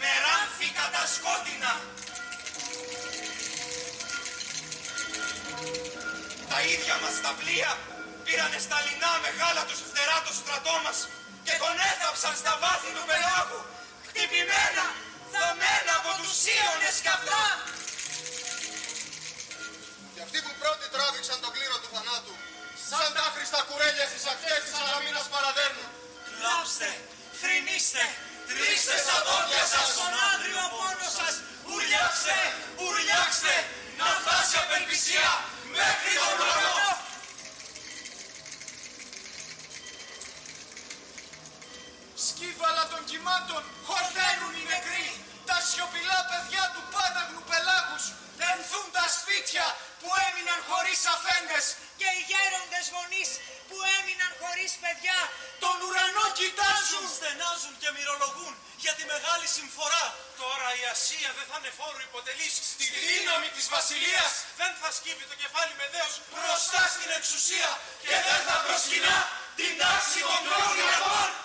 με 0.00 0.10
ράμφη 0.24 0.68
κατασκότεινα. 0.80 1.74
Τα 6.52 6.60
ίδια 6.74 6.96
μας 7.02 7.16
τα 7.24 7.32
πλοία 7.40 7.72
πήρανε 8.26 8.58
στα 8.66 8.78
λινά 8.86 9.12
μεγάλα 9.26 9.62
τους 9.68 9.80
φτερά 9.88 10.18
το 10.26 10.32
στρατό 10.40 10.74
μας 10.84 10.98
και 11.46 11.54
τον 11.62 11.74
έθαψαν 11.90 12.34
στα 12.42 12.54
βάθη 12.62 12.90
του 12.96 13.04
πελάγου 13.10 13.60
χτυπημένα, 14.08 14.86
θαμμένα 15.32 15.92
από 16.00 16.10
τους 16.18 16.34
ίονες 16.56 16.96
καυτά. 17.06 17.44
Και 20.14 20.20
αυτοί 20.26 20.38
που 20.44 20.52
πρώτοι 20.62 20.86
τράβηξαν 20.94 21.38
τον 21.44 21.52
κλήρο 21.54 21.76
του 21.82 21.88
θανάτου, 21.94 22.34
σαν 22.88 23.08
τα 23.14 23.22
άχρηστα 23.28 23.60
κουρέλια 23.68 24.06
στις 24.12 24.24
ακτές 24.32 24.60
της 24.64 24.74
Αλαμίνας 24.80 25.26
παραδέρνουν. 25.34 25.88
Κλάψτε, 26.36 26.90
θρυνήστε, 27.40 28.04
Τρίστε 28.48 28.96
στα 29.04 29.16
δόντια 29.26 29.64
σας 29.72 29.88
τον 29.98 30.12
άγριο 30.30 30.64
πόνο 30.74 31.08
σας, 31.18 31.34
ουρλιάξτε, 31.70 32.38
ουρλιάξτε, 32.82 33.54
να 33.98 34.06
φτάσει 34.20 34.54
απελπισία 34.62 35.30
μέχρι 35.78 36.12
τον 36.22 36.34
ουρανό. 36.40 36.80
Σκύβαλα 42.26 42.84
των 42.92 43.02
κυμάτων 43.10 43.62
χορταίνουν 43.86 44.52
οι 44.58 44.64
νεκροί. 44.72 45.06
Τα 45.50 45.58
σιωπηλά 45.68 46.20
παιδιά 46.30 46.64
του 46.74 46.82
πάναγνου 46.94 47.42
πελάγους 47.50 48.04
πενθούν 48.38 48.86
τα 48.96 49.06
σπίτια 49.16 49.66
που 50.00 50.08
έμειναν 50.26 50.60
χωρίς 50.68 51.00
αφέντες. 51.14 51.64
Και 52.00 52.08
οι 52.16 52.20
γέροντες 52.30 52.84
γονείς 52.94 53.30
που 53.68 53.76
έμειναν 53.96 54.32
χωρίς 54.40 54.72
παιδιά. 54.82 55.18
Τον 55.64 55.76
ουρανό 55.86 56.26
κοιτάζουν. 56.40 57.04
Στενάζουν 57.18 57.74
και 57.82 57.88
μυρολογούν 57.96 58.54
για 58.84 58.92
τη 58.98 59.04
μεγάλη 59.12 59.46
συμφορά. 59.56 60.04
Τώρα 60.42 60.68
η 60.80 60.82
Ασία 60.94 61.30
δεν 61.38 61.46
θα 61.50 61.56
είναι 61.58 61.72
φόρου 61.78 62.00
υποτελής 62.08 62.54
στη 62.72 62.86
δύναμη 63.08 63.48
της 63.56 63.66
βασιλείας. 63.74 64.32
Δεν 64.60 64.72
θα 64.80 64.88
σκύβει 64.96 65.24
το 65.32 65.36
κεφάλι 65.42 65.74
με 65.80 65.86
δέος 65.94 66.14
Μπροστά 66.32 66.82
στην 66.94 67.10
εξουσία 67.18 67.70
και 68.04 68.14
δεν 68.26 68.40
θα 68.46 68.56
προσκυνά 68.64 69.18
την 69.58 69.72
τάξη 69.82 70.20
των 70.28 70.40
τριών 70.46 71.41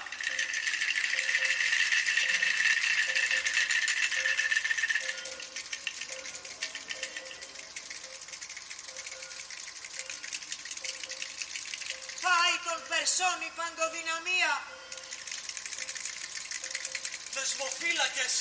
τον 13.08 13.16
Περσών 13.16 13.40
η 13.50 13.52
παντοδυναμία. 13.60 14.54
Δεσμοφύλακες 17.36 18.34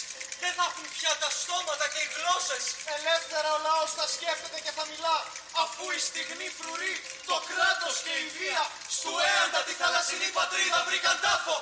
δεν 0.43 0.53
θα 0.57 0.65
έχουν 0.71 0.87
πια 0.97 1.13
τα 1.23 1.31
στόματα 1.41 1.87
και 1.93 2.01
οι 2.05 2.09
γλώσσες. 2.17 2.65
Ελεύθερα 2.97 3.49
ο 3.57 3.59
λαός 3.67 3.91
θα 3.99 4.07
σκέφτεται 4.15 4.59
και 4.65 4.73
θα 4.79 4.85
μιλά 4.91 5.17
αφού 5.63 5.85
η 5.99 6.01
στιγμή 6.09 6.49
φρουρεί 6.59 6.95
το 7.29 7.37
κράτος 7.49 7.95
και 8.05 8.15
η 8.25 8.27
βία 8.39 8.63
στου 8.97 9.13
έαντα 9.33 9.61
τη 9.67 9.73
θαλασσινή 9.81 10.29
πατρίδα 10.39 10.79
βρήκαν 10.89 11.17
τάφο. 11.25 11.57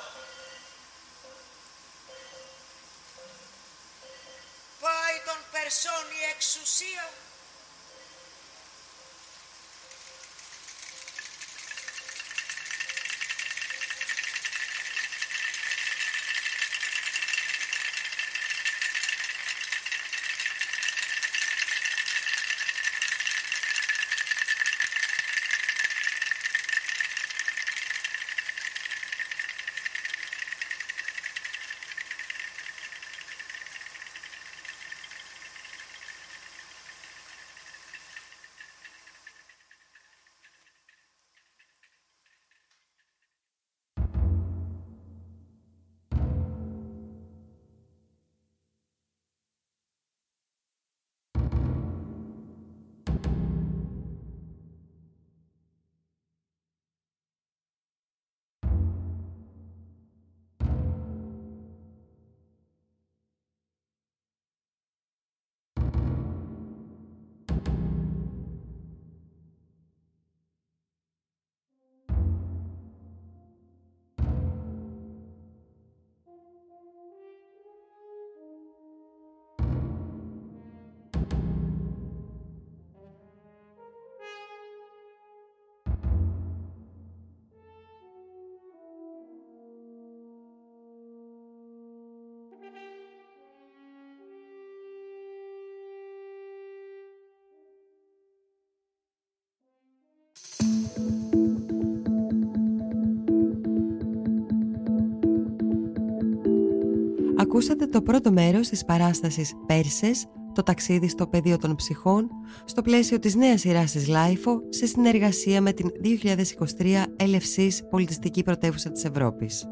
Ακούσατε 107.55 107.87
το 107.87 108.01
πρώτο 108.01 108.31
μέρος 108.31 108.67
της 108.67 108.85
παράστασης 108.85 109.53
«Πέρσες», 109.65 110.25
το 110.53 110.63
ταξίδι 110.63 111.07
στο 111.07 111.27
πεδίο 111.27 111.57
των 111.57 111.75
ψυχών, 111.75 112.29
στο 112.65 112.81
πλαίσιο 112.81 113.19
της 113.19 113.35
νέας 113.35 113.59
σειράς 113.59 113.91
της 113.91 114.07
LIFO, 114.09 114.59
σε 114.69 114.85
συνεργασία 114.85 115.61
με 115.61 115.71
την 115.71 115.91
2023 116.01 117.05
LFC's 117.17 117.79
Πολιτιστική 117.89 118.43
Πρωτεύουσα 118.43 118.91
της 118.91 119.03
Ευρώπης. 119.03 119.65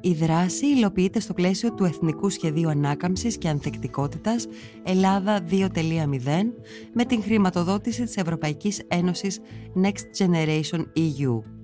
Η 0.00 0.12
δράση 0.12 0.66
υλοποιείται 0.66 1.20
στο 1.20 1.34
πλαίσιο 1.34 1.74
του 1.74 1.84
Εθνικού 1.84 2.30
Σχεδίου 2.30 2.68
Ανάκαμψης 2.68 3.38
και 3.38 3.48
Ανθεκτικότητας 3.48 4.46
Ελλάδα 4.82 5.44
2.0 5.50 5.66
με 6.92 7.04
την 7.04 7.22
χρηματοδότηση 7.22 8.04
της 8.04 8.16
Ευρωπαϊκής 8.16 8.82
Ένωσης 8.88 9.40
Next 9.82 10.24
Generation 10.24 10.78
EU. 10.78 11.57